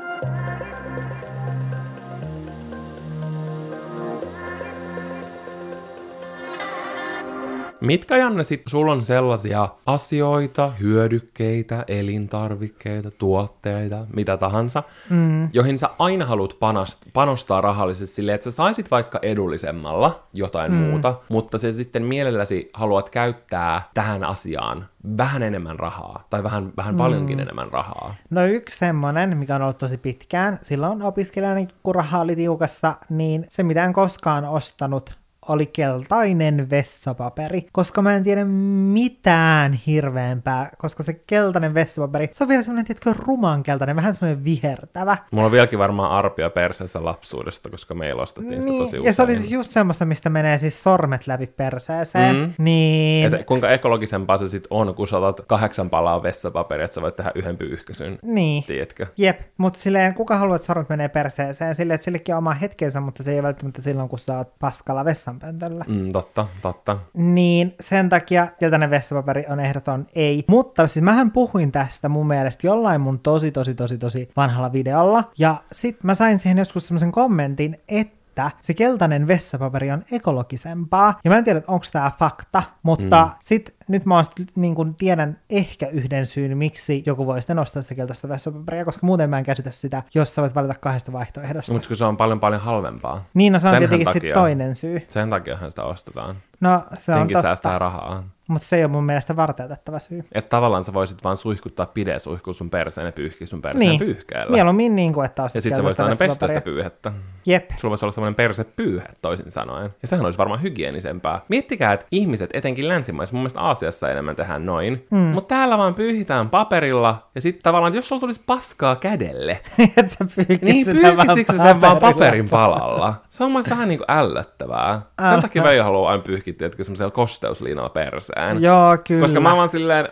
[7.81, 15.49] Mitkä Janne sit sulla on sellaisia asioita, hyödykkeitä, elintarvikkeita, tuotteita, mitä tahansa, mm.
[15.53, 20.77] joihin sä aina haluat panast- panostaa rahallisesti silleen, että sä saisit vaikka edullisemmalla jotain mm.
[20.77, 24.85] muuta, mutta se sitten mielelläsi haluat käyttää tähän asiaan
[25.17, 26.97] vähän enemmän rahaa, tai vähän, vähän mm.
[26.97, 28.15] paljonkin enemmän rahaa.
[28.29, 33.45] No yksi semmonen, mikä on ollut tosi pitkään, silloin opiskelijana, kun rahaa oli tiukassa, niin
[33.49, 35.16] se mitä en koskaan ostanut
[35.47, 38.45] oli keltainen vessapaperi, koska mä en tiedä
[38.93, 44.43] mitään hirveämpää, koska se keltainen vessapaperi, se on vielä semmoinen, tiedätkö, ruman keltainen, vähän semmoinen
[44.43, 45.17] vihertävä.
[45.31, 49.03] Mulla on vieläkin varmaan arpia perseessä lapsuudesta, koska meillä ostettiin sitä tosi Niin, usein.
[49.03, 52.53] ja se oli siis just semmoista, mistä menee siis sormet läpi perseeseen, Mm.
[52.63, 53.33] niin...
[53.35, 57.15] Et kuinka ekologisempaa se sitten on, kun sä otat kahdeksan palaa vessapaperia, että sä voit
[57.15, 58.63] tehdä yhden pyyhkäsyn, Niin.
[58.63, 59.07] tiedätkö?
[59.17, 61.75] Jep, mutta silleen, kuka haluaa, että sormet menee perseeseen?
[61.75, 64.59] Silleen, että sillekin on oma hetkensä, mutta se ei ole välttämättä silloin, kun sä oot
[64.59, 65.85] paskalla vessan vessapöntöllä.
[65.87, 66.97] Mm, totta, totta.
[67.13, 70.43] Niin sen takia keltainen vessapaperi on ehdoton ei.
[70.47, 75.23] Mutta siis mähän puhuin tästä mun mielestä jollain mun tosi tosi tosi tosi vanhalla videolla.
[75.39, 81.19] Ja sit mä sain siihen joskus semmoisen kommentin, että että se keltainen vessapaperi on ekologisempaa.
[81.23, 83.31] Ja mä en tiedä, onko tämä fakta, mutta mm.
[83.41, 87.81] sit nyt mä sit, niin kun tiedän ehkä yhden syyn, miksi joku voi sitten ostaa
[87.81, 91.73] sitä keltaista vessapaperia, koska muuten mä en käsitä sitä, jos sä voit valita kahdesta vaihtoehdosta.
[91.73, 93.23] Mutta se on paljon paljon halvempaa.
[93.33, 95.01] Niin, no se on Senhän tietenkin sitten toinen syy.
[95.07, 96.35] Sen takiahan sitä ostetaan.
[96.59, 97.41] No, se Senkin on totta.
[97.41, 98.23] säästää rahaa.
[98.47, 100.23] Mutta se ei ole mun mielestä varteutettava syy.
[100.31, 103.99] Että tavallaan sä voisit vaan suihkuttaa pide suihkuu sun perseen ja pyyhkiä sun perseen niin.
[103.99, 104.51] pyyhkeellä.
[104.51, 107.11] Mieluummin niin kuin, että Ja sit sä voisit aina pestä sitä pyyhettä.
[107.45, 107.71] Jep.
[107.77, 109.89] Sulla voisi olla semmoinen persepyyhe toisin sanoen.
[110.01, 111.41] Ja sehän olisi varmaan hygienisempää.
[111.47, 115.07] Miettikää, että ihmiset, etenkin länsimaissa, mun mielestä Aasiassa enemmän tehdään noin.
[115.11, 115.17] Mm.
[115.17, 117.29] Mutta täällä vaan pyyhitään paperilla.
[117.35, 119.61] Ja sitten tavallaan, jos sulla tulisi paskaa kädelle,
[119.97, 120.25] että sä
[120.61, 123.13] niin pyyhkisikö sä sen vaan paperin palalla?
[123.29, 125.01] Se on mielestäni vähän niin kuin ällöttävää.
[125.29, 128.36] Sen takia välillä haluaa aina pyyhkiä, että semmoisella kosteusliinalla perseen.
[128.59, 129.21] Joo, kyllä.
[129.21, 130.05] Koska mä oon silleen,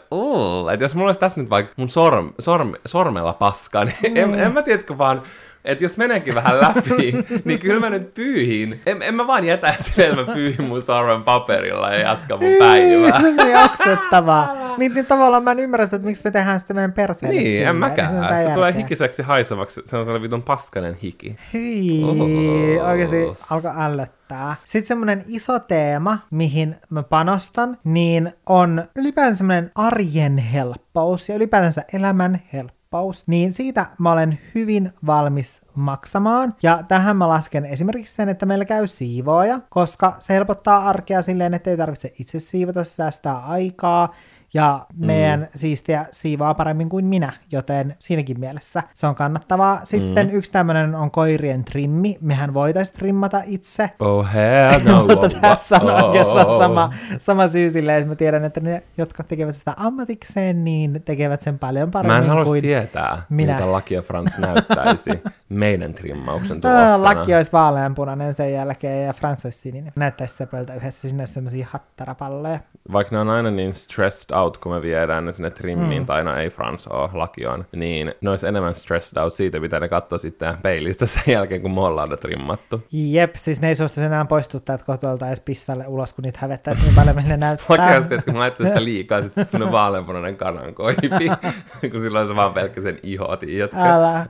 [0.73, 4.17] että jos mulla olisi tässä nyt vaikka mun sorm, sorm, sormella paskaa, niin mm.
[4.17, 5.23] en, en mä tiedätkö vaan,
[5.66, 8.82] että jos meneekin vähän läpi, niin kyllä mä nyt pyyhin.
[8.86, 12.53] En, en mä vaan jätä silleen, että mä pyyhin mun sormen paperilla ja jatka mun
[12.59, 13.22] päivää.
[13.22, 14.55] Se on jaksettavaa.
[14.78, 17.30] niin, niin tavallaan mä en ymmärrä sitä, että miksi me tehdään sitä meidän perseen.
[17.30, 17.70] Niin, sinne.
[17.70, 18.39] en mäkään.
[18.39, 19.82] Se, se tulee hikiseksi haisevaksi.
[19.86, 21.36] Se on sellainen vitun paskanen hiki.
[21.53, 22.88] Hyi, oh.
[22.88, 23.18] oikeasti
[23.49, 24.55] alkoi ällöttää.
[24.66, 31.84] Sitten semmoinen iso teema, mihin mä panostan, niin on ylipäätään semmoinen arjen helppous ja ylipäätänsä
[31.93, 32.84] elämän helppous
[33.28, 36.56] niin siitä mä olen hyvin valmis maksamaan.
[36.64, 41.54] Ja tähän mä lasken esimerkiksi sen, että meillä käy siivooja, koska se helpottaa arkea silleen,
[41.54, 44.14] että ei tarvitse itse siivota, säästää aikaa,
[44.56, 45.47] ja meidän mm.
[45.56, 49.82] siistiä siivaa paremmin kuin minä, joten siinäkin mielessä se on kannattavaa.
[49.84, 50.34] Sitten mm.
[50.34, 52.18] yksi tämmöinen on koirien trimmi.
[52.22, 53.89] Mehän voitaisiin trimmata itse.
[53.99, 55.06] Oh hell no.
[55.08, 59.56] Mutta tässä on oikeastaan sama, sama syy silleen, että mä tiedän, että ne, jotka tekevät
[59.56, 63.53] sitä ammatikseen, niin tekevät sen paljon paremmin Mä en tietää, minä.
[63.53, 65.10] mitä Lakia Frans näyttäisi
[65.49, 67.03] meidän trimmauksen tuloksena.
[67.03, 69.93] Laki olisi vaaleanpunainen sen jälkeen ja Frans olisi sininen.
[69.95, 72.60] Näyttäisi sepöltä yhdessä sinne semmoisia hattarapalloja.
[72.91, 76.06] Vaikka ne on aina niin stressed out, kun me viedään ne sinne trimmiin, mm.
[76.06, 79.80] tai no ei Frans ole, laki on, niin ne olisi enemmän stressed out siitä, mitä
[79.80, 82.84] ne katsoo sitten peilistä sen jälkeen, kun me ollaan ne trimmattu.
[82.91, 86.82] Jep, siis ne ei suostu enää poistua täältä kotolta edes pissalle ulos, kun niitä hävettäisi
[86.82, 87.68] niin paljon, ne näyttää.
[87.70, 91.10] Oikeasti, että kun mä sitä liikaa, sitten semmoinen vaaleanpunainen kanankoipi,
[91.91, 93.78] kun silloin se vaan pelkkä sen iho, tiedätkö?
[93.78, 94.26] Älä.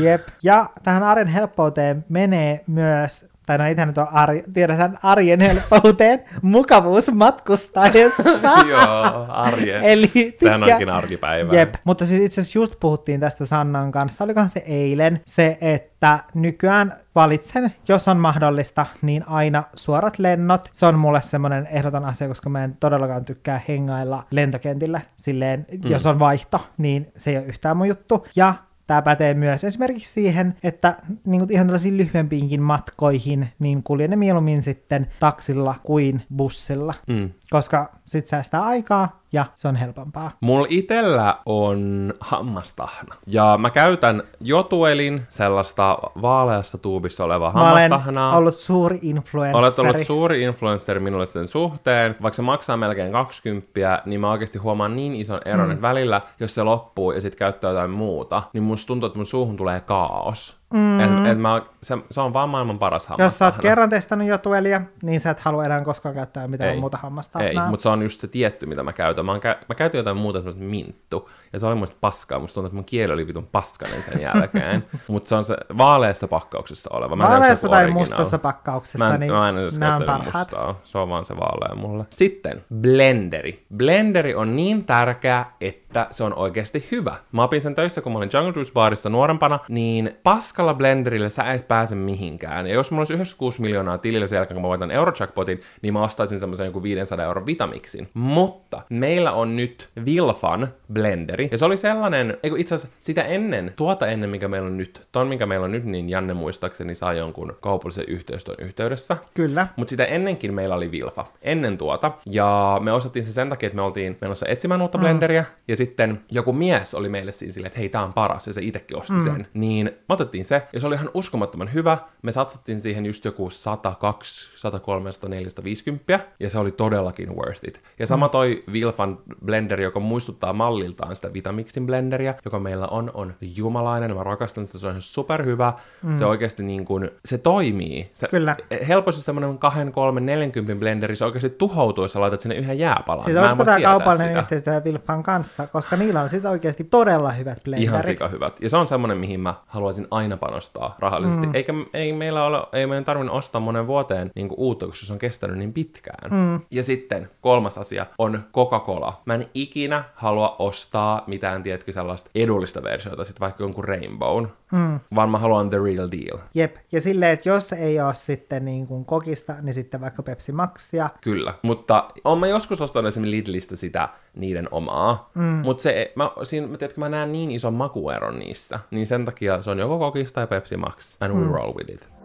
[0.00, 0.28] Jep.
[0.42, 6.24] Ja tähän arjen helppouteen menee myös tai no itse nyt on arj, tiedetään arjen helppouteen,
[6.42, 8.22] mukavuus matkustaessa.
[8.70, 9.84] Joo, arjen.
[9.84, 10.76] Eli Sehän tykkää...
[10.76, 11.56] onkin arkipäivä.
[11.56, 16.18] Jep, mutta siis itse asiassa just puhuttiin tästä Sannan kanssa, olikohan se eilen, se, että
[16.34, 20.70] nykyään valitsen, jos on mahdollista, niin aina suorat lennot.
[20.72, 25.00] Se on mulle semmoinen ehdoton asia, koska mä en todellakaan tykkää hengailla lentokentillä.
[25.16, 25.90] Silleen, mm.
[25.90, 28.26] jos on vaihto, niin se ei ole yhtään mun juttu.
[28.36, 28.54] Ja
[28.86, 34.62] Tämä pätee myös esimerkiksi siihen, että niin ihan tällaisiin lyhyempiinkin matkoihin, niin kuljen ne mieluummin
[34.62, 36.94] sitten taksilla kuin bussilla.
[37.06, 37.30] Mm.
[37.52, 40.30] Koska sit säästää aikaa, ja se on helpompaa.
[40.40, 43.14] Mulla itellä on hammastahna.
[43.26, 48.24] Ja mä käytän jotuelin sellaista vaaleassa tuubissa olevaa hammastahnaa.
[48.24, 49.64] Mä olen ollut suuri influenssari.
[49.64, 52.16] Olet ollut suuri influenssari minulle sen suhteen.
[52.22, 55.72] Vaikka se maksaa melkein 20, niin mä oikeasti huomaan niin ison eron, mm.
[55.72, 59.26] että välillä, jos se loppuu ja sit käyttää jotain muuta, niin musta tuntuu, että mun
[59.26, 60.61] suuhun tulee kaos.
[60.72, 61.00] Mm.
[61.00, 63.26] Et, et mä, se, se on vaan maailman paras hammastahna.
[63.26, 66.70] Jos sä oot kerran testannut jo tuelia, niin sä et halua enää koskaan käyttää mitään
[66.70, 67.64] ei, muuta hammastahnaa.
[67.64, 69.26] Ei, mutta se on just se tietty, mitä mä käytän.
[69.26, 72.38] Mä, kä- mä käytin jotain muuta, semmoista minttu, ja se oli muista paskaa.
[72.38, 74.84] Musta tuntuu, että mun kieli oli vitun paskanen sen jälkeen.
[75.08, 77.16] mutta se on se vaaleassa pakkauksessa oleva.
[77.16, 77.98] Mä vaaleassa tai original.
[77.98, 79.80] mustassa pakkauksessa, mä en, niin mä en edes
[80.24, 80.80] mustaa.
[80.84, 82.04] Se on vaan se vaalea mulle.
[82.10, 83.66] Sitten, blenderi.
[83.76, 87.16] Blenderi on niin tärkeä, että se on oikeasti hyvä.
[87.32, 90.16] Mä opin sen töissä, kun mä olin Jungle Juice Barissa nuorempana, niin
[90.62, 92.66] paskalla blenderillä sä et pääse mihinkään.
[92.66, 96.02] Ja jos mulla olisi 96 miljoonaa tilillä sen jälkeen, kun mä voitan Eurojackpotin, niin mä
[96.02, 98.08] ostaisin semmoisen joku 500 euro vitamiksin.
[98.14, 103.72] Mutta meillä on nyt Vilfan blenderi, ja se oli sellainen, eikö itse asiassa sitä ennen,
[103.76, 107.18] tuota ennen, mikä meillä on nyt, ton minkä meillä on nyt, niin Janne muistaakseni sai
[107.18, 109.16] jonkun kaupallisen yhteistyön yhteydessä.
[109.34, 109.66] Kyllä.
[109.76, 113.76] Mutta sitä ennenkin meillä oli Vilfa, ennen tuota, ja me osattiin se sen takia, että
[113.76, 115.02] me oltiin menossa etsimään uutta mm.
[115.02, 118.52] blenderiä, ja sitten joku mies oli meille siinä silleen, että hei, tää on paras, ja
[118.52, 119.24] se itsekin osti mm.
[119.24, 119.46] sen.
[119.54, 120.66] Niin me otettiin se.
[120.72, 121.98] Ja se oli ihan uskomattoman hyvä.
[122.22, 127.80] Me satsattiin siihen just joku 102, 103, 104, 150, ja se oli todellakin worth it.
[127.98, 133.34] Ja sama toi Wilfan blenderi, joka muistuttaa malliltaan sitä Vitamixin blenderiä, joka meillä on, on
[133.40, 134.16] jumalainen.
[134.16, 135.72] Mä rakastan sitä, se on ihan superhyvä.
[136.02, 136.14] Mm.
[136.14, 138.10] Se oikeasti niin kuin, se toimii.
[138.14, 138.56] Se, Kyllä.
[138.88, 143.24] Helposti semmoinen 2, 3, 40 blenderi, se oikeasti tuhoutuu, jos sä laitat sinne yhden jääpalan.
[143.24, 144.40] Siis olisiko tämä kaupallinen sitä.
[144.40, 147.88] yhteistyö Wilfan kanssa, koska niillä on siis oikeasti todella hyvät blenderit.
[147.88, 148.60] Ihan sika hyvät.
[148.60, 151.46] Ja se on semmoinen, mihin mä haluaisin aina panostaa rahallisesti.
[151.46, 151.54] Mm.
[151.54, 155.12] Eikä ei meillä ole, ei meidän tarvinnut ostaa monen vuoteen niin kuin uutta, koska se
[155.12, 156.30] on kestänyt niin pitkään.
[156.30, 156.60] Mm.
[156.70, 159.20] Ja sitten kolmas asia on Coca-Cola.
[159.24, 165.00] Mä en ikinä halua ostaa mitään, tiedätkö, sellaista edullista versiota, sit vaikka jonkun Rainbown, mm.
[165.14, 166.38] vaan mä haluan the real deal.
[166.54, 170.52] Jep, ja silleen, että jos ei ole sitten niin kuin kokista, niin sitten vaikka Pepsi
[170.52, 171.10] Maxia.
[171.20, 175.42] Kyllä, mutta on mä joskus ostanut esimerkiksi Lidlistä sitä niiden omaa, mm.
[175.42, 179.62] mutta se, mä, siinä, mä, tiedätkö, mä näen niin ison makueron niissä, niin sen takia
[179.62, 181.50] se on joko kokista tai Pepsi Max, and we mm.
[181.50, 182.21] roll with it.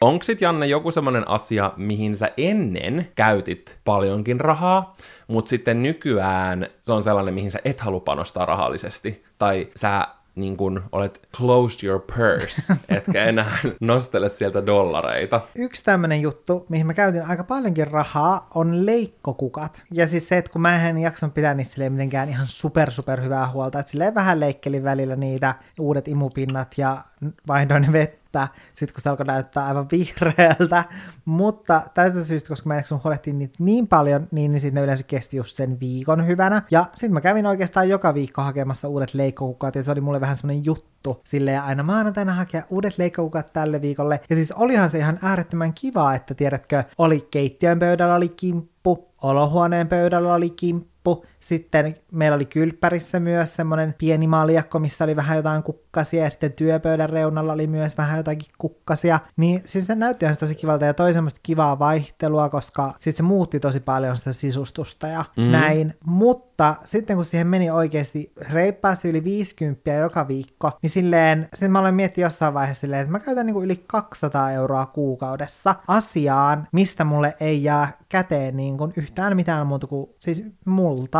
[0.00, 4.96] Onko sit Janne joku semmonen asia, mihin sä ennen käytit paljonkin rahaa,
[5.28, 10.56] mutta sitten nykyään se on sellainen, mihin sä et halua panostaa rahallisesti, tai sä niin
[10.56, 15.40] kun olet closed your purse, etkä enää nostele sieltä dollareita.
[15.54, 19.82] Yksi tämmönen juttu, mihin mä käytin aika paljonkin rahaa, on leikkokukat.
[19.92, 23.50] Ja siis se, että kun mä en jaksanut pitää niistä mitenkään ihan super super hyvää
[23.50, 27.04] huolta, että silleen vähän leikkelin välillä niitä uudet imupinnat ja
[27.48, 30.84] vaihdoin vettä, sitten kun se alkoi näyttää aivan vihreältä.
[31.24, 35.04] Mutta tästä syystä, koska mä en huolehtia niitä niin paljon, niin, niin sitten ne yleensä
[35.06, 36.62] kesti just sen viikon hyvänä.
[36.70, 40.36] Ja sitten mä kävin oikeastaan joka viikko hakemassa uudet leikkokukat, ja se oli mulle vähän
[40.36, 41.20] semmoinen juttu.
[41.24, 44.20] Silleen aina maanantaina hakea uudet leikkokukat tälle viikolle.
[44.30, 49.88] Ja siis olihan se ihan äärettömän kiva, että tiedätkö, oli keittiön pöydällä oli kimppu, olohuoneen
[49.88, 55.62] pöydällä oli kimppu, sitten meillä oli kylppärissä myös semmoinen pieni maljakko, missä oli vähän jotain
[55.62, 59.20] kukkasia, ja sitten työpöydän reunalla oli myös vähän jotakin kukkasia.
[59.36, 63.22] Niin siis se näytti ihan tosi kivalta ja toi semmoista kivaa vaihtelua, koska sitten se
[63.22, 65.42] muutti tosi paljon sitä sisustusta ja mm.
[65.42, 65.94] näin.
[66.04, 71.78] Mutta sitten kun siihen meni oikeasti reippaasti yli 50 joka viikko, niin silleen, sitten mä
[71.78, 77.04] aloin miettiä jossain vaiheessa silleen, että mä käytän niinku yli 200 euroa kuukaudessa asiaan, mistä
[77.04, 80.44] mulle ei jää käteen niin kuin yhtään mitään muuta kuin siis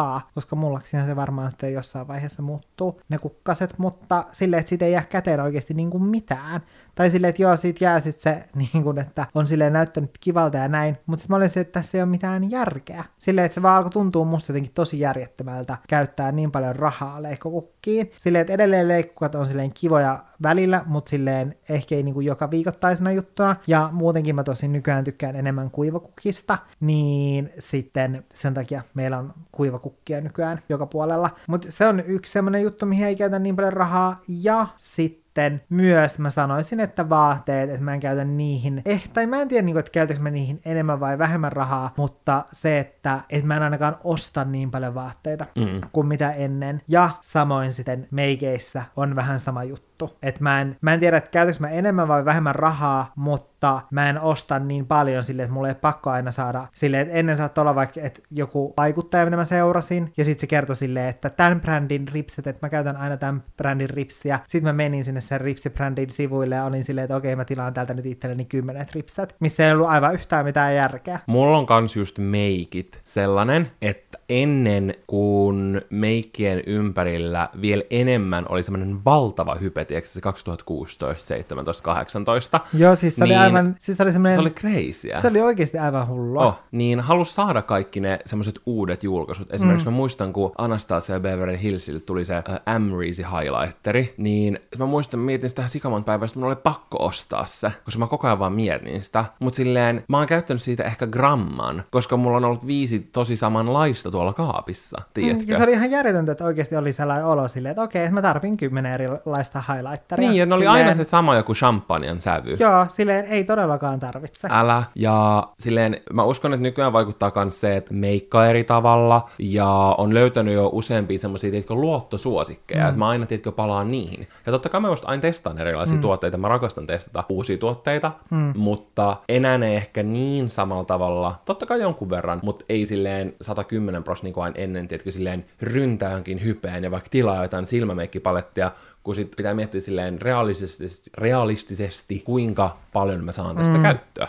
[0.09, 4.85] multaa, koska mullaksihan se varmaan sitten jossain vaiheessa muuttuu ne kukkaset, mutta silleen, että siitä
[4.85, 6.61] ei jää käteen oikeasti niin kuin mitään.
[6.99, 10.57] Tai silleen, että joo, siitä jää sitten se, niin kuin, että on silleen näyttänyt kivalta
[10.57, 13.05] ja näin, mutta sitten mä olin silleen, että tässä ei ole mitään järkeä.
[13.19, 18.11] Silleen, että se vaan alkoi tuntua musta jotenkin tosi järjettömältä käyttää niin paljon rahaa leikkokukkiin.
[18.19, 22.51] Silleen, että edelleen leikkukat on silleen kivoja välillä, mutta silleen ehkä ei niin kuin joka
[22.51, 23.57] viikoittaisena juttuna.
[23.67, 30.21] Ja muutenkin mä tosin nykyään tykkään enemmän kuivakukista, niin sitten sen takia meillä on kuivakukkia
[30.21, 31.31] nykyään joka puolella.
[31.47, 34.21] Mutta se on yksi semmoinen juttu, mihin ei käytä niin paljon rahaa.
[34.29, 39.26] Ja sitten sitten myös mä sanoisin, että vaatteet, että mä en käytä niihin, eh, tai
[39.26, 43.20] mä en tiedä, niin että käytänkö mä niihin enemmän vai vähemmän rahaa, mutta se, että,
[43.30, 45.80] että mä en ainakaan osta niin paljon vaatteita mm.
[45.93, 46.82] kuin mitä ennen.
[46.89, 50.18] Ja samoin sitten meikeissä on vähän sama juttu.
[50.22, 53.58] Että mä en, mä en tiedä, että käytänkö mä enemmän vai vähemmän rahaa, mutta
[53.91, 57.37] mä en osta niin paljon silleen, että mulla ei pakko aina saada silleen, että ennen
[57.37, 61.31] saattoi olla vaikka että joku vaikuttaja, mitä mä seurasin, ja sitten se kertoi silleen, että
[61.31, 64.41] tämän brändin ripset, että mä käytän aina tämän brändin ripsiä.
[64.49, 67.95] Sitten mä menin sinne sen ripsibrändin sivuille ja olin silleen, että okei, mä tilaan täältä
[67.95, 71.19] nyt itselleni kymmenet ripset, missä ei ollut aivan yhtään mitään järkeä.
[71.27, 79.05] Mulla on kans just meikit sellainen, että ennen kuin meikkien ympärillä vielä enemmän oli semmoinen
[79.05, 82.61] valtava hype, tiedätkö se 2016, 17, 18.
[82.75, 84.37] Joo, siis se niin, oli aivan, siis se oli semmoinen...
[84.37, 85.19] Se oli crazyä.
[85.19, 86.47] Se oli oikeasti aivan hullua.
[86.47, 89.53] Oh, niin halus saada kaikki ne semmoiset uudet julkaisut.
[89.55, 89.93] Esimerkiksi mm.
[89.93, 95.49] mä muistan, kun Anastasia Beverly Hillsille tuli se uh, Amreezy highlighteri, niin mä muistan, mietin
[95.49, 99.03] sitä sikaman päivää, että mun oli pakko ostaa se, koska mä koko ajan vaan mietin
[99.03, 99.25] sitä.
[99.41, 104.11] Mut silleen, mä oon käyttänyt siitä ehkä gramman, koska mulla on ollut viisi tosi samanlaista
[104.11, 105.45] tuolla kaapissa, tiedätkö?
[105.45, 108.23] Mm, ja se oli ihan järjetöntä, että oikeasti oli sellainen olo silleen, että okei, mä
[108.23, 110.31] tarvin kymmenen erilaista highlighteria.
[110.31, 112.57] Niin, ja ne oli silleen, aina se sama joku champanjan sävy.
[112.59, 114.49] Joo, silleen ei todellakaan tarvitse.
[114.51, 114.82] Älä.
[114.95, 120.14] Ja silleen, mä uskon, että nykyään vaikuttaa myös se, että meikkaa eri tavalla, ja on
[120.14, 122.89] löytänyt jo useampia semmoisia, tiedätkö, luottosuosikkeja, mm.
[122.89, 124.28] että mä aina, tiedätkö, palaan niihin.
[124.47, 126.01] Ja totta kai mä just aina testaan erilaisia mm.
[126.01, 128.53] tuotteita, mä rakastan testata uusia tuotteita, mm.
[128.57, 134.05] mutta enää ne ehkä niin samalla tavalla, totta kai jonkun verran, mutta ei silleen 110
[134.05, 138.70] pros niin kuin aina ennen, tiedätkö, silleen ryntää johonkin hypeen ja vaikka tilaa jotain silmämeikkipalettia,
[139.09, 143.83] kun sit pitää miettiä silleen realistisesti, realistisesti kuinka paljon mä saan tästä mm.
[143.83, 144.29] käyttöä.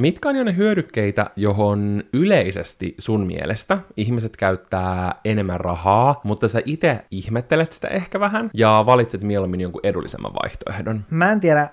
[0.00, 6.62] Mitkä on jo ne hyödykkeitä, johon yleisesti sun mielestä ihmiset käyttää enemmän rahaa, mutta sä
[6.64, 11.04] itse ihmettelet sitä ehkä vähän ja valitset mieluummin jonkun edullisemman vaihtoehdon?
[11.10, 11.68] Mä en tiedä,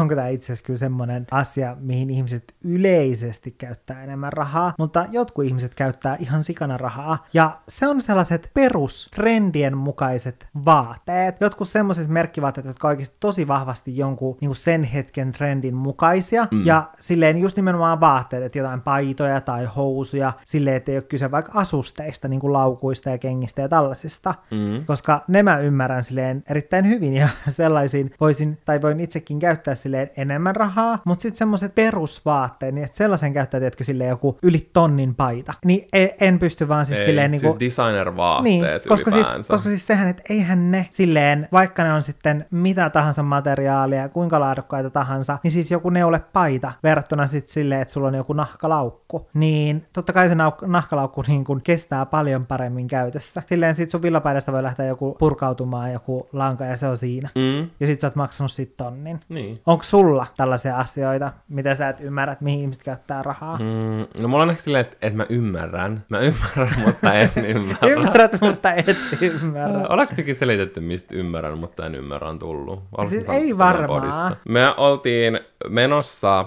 [0.00, 5.44] onko tämä itse asiassa kyllä semmoinen asia, mihin ihmiset yleisesti käyttää enemmän rahaa, mutta jotkut
[5.44, 11.40] ihmiset käyttää ihan sikana rahaa, ja se on sellaiset perustrendien mukaiset vaatteet.
[11.40, 16.66] Jotkut semmoiset merkkivaatteet, jotka oikeasti tosi vahvasti jonkun niin sen hetken trendin mukaisia, mm.
[16.66, 21.30] ja silleen just nimenomaan vaatteet, että jotain paitoja tai housuja, silleen, että ei ole kyse
[21.30, 24.84] vaikka asusteista, niin kuin laukuista ja kengistä ja tällaisista, mm.
[24.86, 30.10] koska ne mä ymmärrän silleen erittäin hyvin, ja sellaisiin voisin, tai voin itsekin käyttää silleen
[30.16, 35.14] enemmän rahaa, mutta sitten semmoiset perusvaatteet, niin että sellaisen käyttää, tiedätkö, silleen joku yli tonnin
[35.14, 39.26] paita, niin e- en pysty vaan siis Ei, silleen niin siis designer-vaatteet niin, koska siis,
[39.48, 44.40] koska siis sehän, että eihän ne silleen, vaikka ne on sitten mitä tahansa materiaalia, kuinka
[44.40, 49.86] laadukkaita tahansa, niin siis joku neulepaita verrattuna sitten silleen, että sulla on joku nahkalaukku, niin
[49.92, 53.42] totta kai se nauk- nahkalaukku niin kun kestää paljon paremmin käytössä.
[53.46, 57.28] Silleen sit sun villapaidasta voi lähteä joku purkautumaan joku lanka ja se on siinä.
[57.34, 57.70] Mm.
[57.80, 59.20] Ja sit sä oot maksanut sit tonnin.
[59.28, 59.56] Niin.
[59.66, 63.58] Onko sulla tällaisia asioita, mitä sä et ymmärrä, että mihin ihmiset käyttää rahaa?
[63.58, 66.04] Mm, no mulla on ehkä silleen, että, että mä ymmärrän.
[66.08, 67.88] Mä ymmärrän, mutta en ymmärrä.
[67.92, 69.88] Ymmärrät, mutta et ymmärrä.
[69.88, 72.82] Olisikokin selitetty, mistä ymmärrän, mutta en ymmärrä on tullut?
[73.08, 73.86] Siis ei varmaan.
[73.86, 74.36] podissa?
[74.48, 76.46] Me oltiin menossa äh,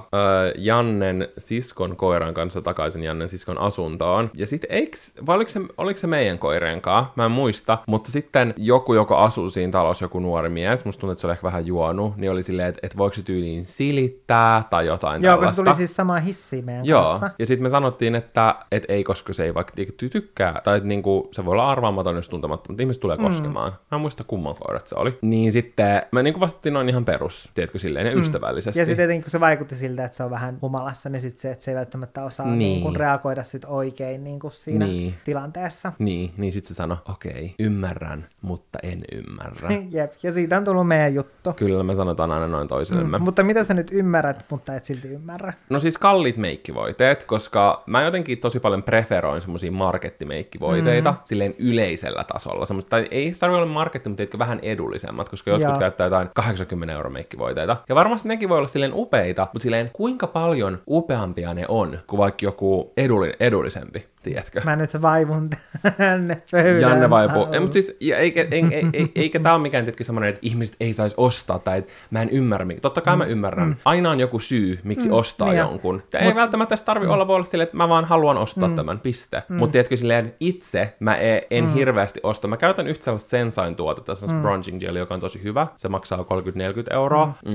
[0.58, 4.32] Jannen siskon koiran kanssa takaisin Jannen siskon asuntoon.
[4.34, 7.12] Ja sitten eiks, vai oliko se, oliko se meidän koireen kanssa?
[7.16, 7.78] Mä en muista.
[7.88, 11.32] Mutta sitten joku, joka asuu siinä talossa, joku nuori mies, musta tuntuu, että se oli
[11.32, 15.38] ehkä vähän juonut, niin oli silleen, että, että voiko se tyyliin silittää tai jotain Joo,
[15.38, 15.56] koska tällaista.
[15.56, 17.30] se tuli siis sama hissi meidän Joo, kanssa.
[17.40, 20.88] ja sitten me sanottiin, että et ei, koska se ei vaikka ty- tykkää, tai että
[20.88, 23.24] niinku, se voi olla arvaamaton, jos tuntematta, mutta ihmiset tulee Mm.
[23.24, 23.72] koskemaan.
[23.92, 25.18] Mä en muista kumman koirat se oli.
[25.22, 28.80] Niin sitten me niinku vastattiin noin ihan perus, tiedätkö, silleen ja ystävällisesti.
[28.80, 28.82] Mm.
[28.82, 31.52] Ja sitten tietenkin, kun se vaikutti siltä, että se on vähän humalassa, niin sit se,
[31.52, 32.60] että se ei välttämättä osaa Niin.
[32.60, 32.84] niin.
[32.84, 34.98] Niin reagoida sit oikein niin kuin siinä Niin.
[34.98, 35.14] niin.
[35.26, 35.94] tilanteessa.
[36.00, 39.70] Niin, niin sitten se sanoi, okei, ymmärrän, mutta en ymmärrä.
[39.92, 41.54] Jep, ja siitä on tullut meidän juttu.
[41.54, 43.18] Kyllä me sanotaan aina noin toisillemme.
[43.18, 45.54] Mm, mutta mitä sä nyt ymmärrät, mutta et silti ymmärrä?
[45.70, 51.18] No siis kalliit meikkivoiteet, koska mä jotenkin tosi paljon preferoin semmosia markettimeikkivoiteita mm.
[51.24, 52.66] silleen yleisellä tasolla.
[52.66, 55.80] Semmoista, tai ei se tarvitse olla marketti, mutta vähän edullisemmat, koska jotkut Joo.
[55.80, 57.78] käyttää jotain 80 euro meikkivoiteita.
[57.90, 62.18] Ja varmasti nekin voi olla silleen upeita, mutta silleen kuinka paljon upeampia ne on kuin
[62.18, 64.62] vaikka joku edulli, edullisempi, tiedätkö?
[64.66, 65.50] Mä nyt vaivun
[65.98, 67.48] tänne pöydän Janne vaipuu.
[67.52, 70.76] Ei, mutta siis, eikä, ei, ei, ei, eikä tämä ole mikään tietenkin semmoinen, että ihmiset
[70.80, 72.66] ei saisi ostaa, tai että mä en ymmärrä.
[72.66, 73.76] mikä- Totta kai mä ymmärrän.
[73.86, 76.04] Aina on joku syy, miksi ostaa niin ja- jonkun.
[76.14, 79.00] Ja ei välttämättä edes tarvi olla, voi olla silleen, että mä vaan haluan ostaa tämän,
[79.00, 79.44] piste.
[79.50, 82.48] Mutta tiedätkö, silleen itse mä en, en hirveästi osta.
[82.48, 85.68] Mä käytän yhtä sellaista Sensain tuotetta, se on bronzing gel, joka on tosi hyvä.
[85.76, 87.52] Se maksaa 30-40 euroa, mm.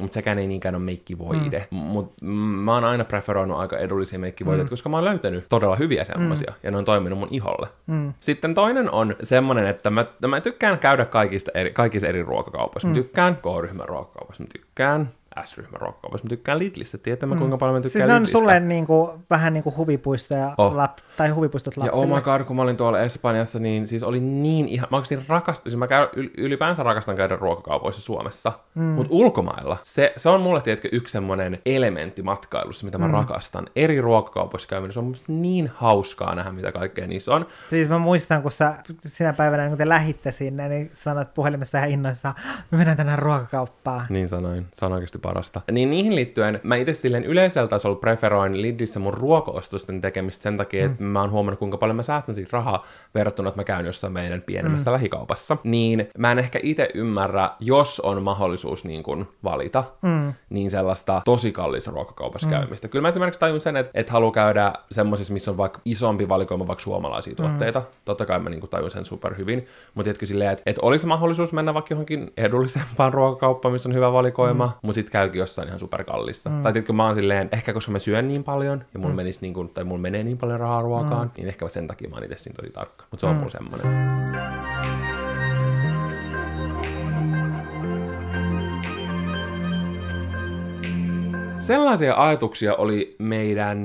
[0.00, 1.66] mutta sekään ei niinkään ole meikkivoide.
[1.70, 1.76] Mm.
[1.76, 6.52] Mutta mä oon aina preferoinut aika edullisia meikkivoiteita, koska mä oon löytänyt todella hyviä semmoisia,
[6.62, 7.68] ja ne on toiminut mun iholle.
[7.86, 8.14] Mm.
[8.20, 12.88] Sitten toinen on semmonen, että mä, mä tykkään käydä kaikista eri, kaikissa eri ruokakaupoissa.
[12.88, 15.10] Mä tykkään K-ryhmän ruokakaupassa, mä tykkään
[15.44, 16.98] S-ryhmän ruokakaupassa, mä tykkään Lidlistä.
[16.98, 18.38] Tiedätte mä kuinka paljon mä Siis tykkään ne on Lidlistä.
[18.38, 20.74] sulle niinku, vähän niin kuin huvipuistoja, Oh.
[20.74, 22.06] lap, tai huvipuistot Ja lapsille.
[22.06, 25.26] oh my god, kun mä olin tuolla Espanjassa, niin siis oli niin ihan, mä oikeasti
[25.28, 28.82] rakastin, siis mä käyn, yl- ylipäänsä rakastan käydä ruokakaupoissa Suomessa, mm.
[28.84, 33.12] mutta ulkomailla, se, se on mulle tiedätkö yksi semmoinen elementti matkailussa, mitä mä mm.
[33.14, 33.66] rakastan.
[33.76, 37.46] Eri ruokakaupoissa käyminen, se on niin hauskaa nähdä, mitä kaikkea niissä on.
[37.70, 38.74] Siis mä muistan, kun sä
[39.06, 42.34] sinä päivänä, kun te lähitte sinne, niin sanoit puhelimessa ihan innoissaan,
[42.70, 44.06] me mennään tänään ruokakauppaan.
[44.08, 45.60] Niin sanoin, se on oikeasti parasta.
[45.70, 50.86] Niin niihin liittyen, mä itse silleen yleisellä tasolla preferoin Lidlissä mun ruokaostosten tekemistä sen takia,
[50.86, 50.92] mm.
[50.92, 54.12] että mä oon huomannut, kuinka paljon mä säästän siitä rahaa verrattuna, että mä käyn jossain
[54.12, 54.92] meidän pienemmässä mm.
[54.92, 55.56] lähikaupassa.
[55.64, 60.34] Niin mä en ehkä itse ymmärrä, jos on mahdollisuus niin kuin valita, mm.
[60.50, 62.50] niin sellaista tosi kallista ruokakaupassa mm.
[62.50, 62.88] käymistä.
[62.88, 66.66] Kyllä mä esimerkiksi tajun sen, että, että haluaa käydä semmoisissa, missä on vaikka isompi valikoima
[66.66, 67.80] vaikka suomalaisia tuotteita.
[67.80, 67.86] Mm.
[68.04, 71.52] Totta kai mä niin kuin tajun sen superhyvin, mutta tiedätkö silleen, että, että olisi mahdollisuus
[71.52, 74.72] mennä vaikka johonkin edullisempaan ruokakauppaan, missä on hyvä valikoima, mm.
[74.82, 76.50] mutta sitten käykin jossain ihan superkallissa.
[76.50, 76.62] Mm.
[76.62, 79.16] Tai tiedätkö, mä oon silleen, ehkä koska mä syön niin paljon ja mulla mm.
[79.16, 81.32] menisi niin kuin, tai mulla menee niin paljon rahaa ruokaan, mm.
[81.36, 83.04] niin ehkä sen takia mä oon itse siinä tosi tarkka.
[83.10, 83.38] Mutta se on mm.
[83.38, 84.14] mulla semmoinen.
[91.60, 93.78] Sellaisia ajatuksia oli meidän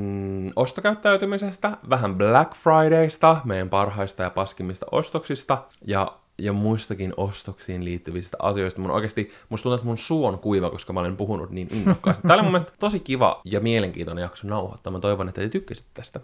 [0.55, 8.81] ostokäyttäytymisestä, vähän Black Fridaysta, meidän parhaista ja paskimmista ostoksista, ja ja muistakin ostoksiin liittyvistä asioista.
[8.81, 12.21] Mun oikeasti, musta tuntuu, että mun suu on kuiva, koska mä olen puhunut niin innokkaasti.
[12.21, 14.93] Tämä oli mun mielestä tosi kiva ja mielenkiintoinen jakso nauhoittaa.
[14.93, 16.19] Mä toivon, että te tykkäsitte tästä.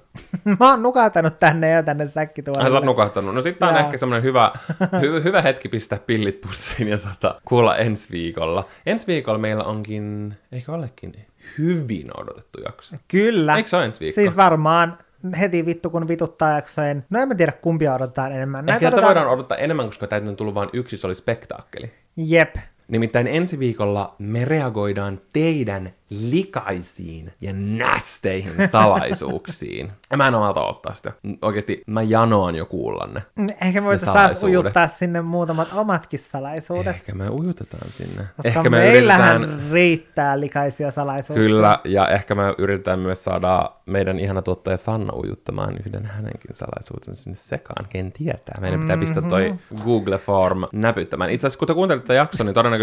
[0.59, 2.63] mä oon nukahtanut tänne ja tänne säkkituolelle.
[2.63, 3.35] Ai sä oot nukahtanut.
[3.35, 4.51] No sitten on ehkä semmoinen hyvä,
[5.01, 8.65] hy, hyvä hetki pistää pillit pussiin ja tota, kuulla ensi viikolla.
[8.85, 11.25] Ensi viikolla meillä onkin, eikö olekin,
[11.57, 12.95] hyvin odotettu jakso.
[13.07, 13.55] Kyllä.
[13.55, 14.21] Eikö se ole ensi viikko?
[14.21, 14.97] Siis varmaan
[15.33, 17.05] heti vittu kun vituttaa jaksojen.
[17.09, 18.69] No en mä tiedä kumpia odotetaan enemmän.
[18.69, 21.91] Ehkä tätä voidaan odottaa enemmän, koska täytyy tullut vain yksi, se oli spektaakkeli.
[22.17, 22.55] Jep.
[22.87, 29.91] Nimittäin ensi viikolla me reagoidaan teidän likaisiin ja nästeihin salaisuuksiin.
[30.17, 31.11] mä en omalta ottaa sitä.
[31.41, 33.21] Oikeasti mä janoan jo kuulla ne.
[33.35, 36.95] Mm, ehkä me voitaisiin taas ujuttaa sinne muutamat omatkin salaisuudet.
[36.95, 38.23] Ehkä me ujutetaan sinne.
[38.35, 39.71] Koska ehkä me meillähän yritetään...
[39.71, 41.47] riittää likaisia salaisuuksia.
[41.47, 47.23] Kyllä, ja ehkä me yritetään myös saada meidän ihana tuottaja Sanna ujuttamaan yhden hänenkin salaisuutensa
[47.23, 47.85] sinne sekaan.
[47.89, 48.55] Ken tietää.
[48.61, 49.83] Meidän pitää pistää toi mm-hmm.
[49.85, 51.29] Google Form näpyttämään.
[51.29, 52.74] Itse asiassa kun te kuuntelette tätä jaksoa, niin todennäköisesti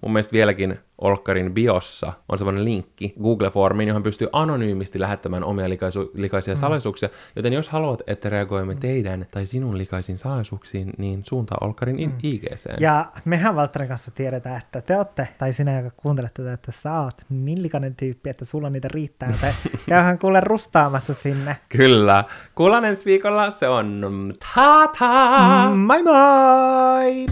[0.00, 6.10] mun mielestä vieläkin Olkkarin biossa on semmoinen linkki Google-formiin, johon pystyy anonyymisti lähettämään omia likaisu-
[6.14, 6.58] likaisia mm.
[6.58, 7.08] salaisuuksia.
[7.36, 12.12] Joten jos haluat, että reagoimme teidän tai sinun likaisiin salaisuuksiin, niin suuntaa Olkarin mm.
[12.22, 12.80] IGC.
[12.80, 17.00] Ja mehän Valtterin kanssa tiedetään, että te olette, tai sinä, joka kuuntelet tätä, että sä
[17.00, 19.54] oot niin likainen tyyppi, että sulla niitä riittää, joten
[19.88, 21.56] käyhän kuule rustaamassa sinne.
[21.68, 22.24] Kyllä.
[22.54, 25.70] Kuullaan ensi viikolla, se on ta-ta!
[25.76, 27.26] Moi moi!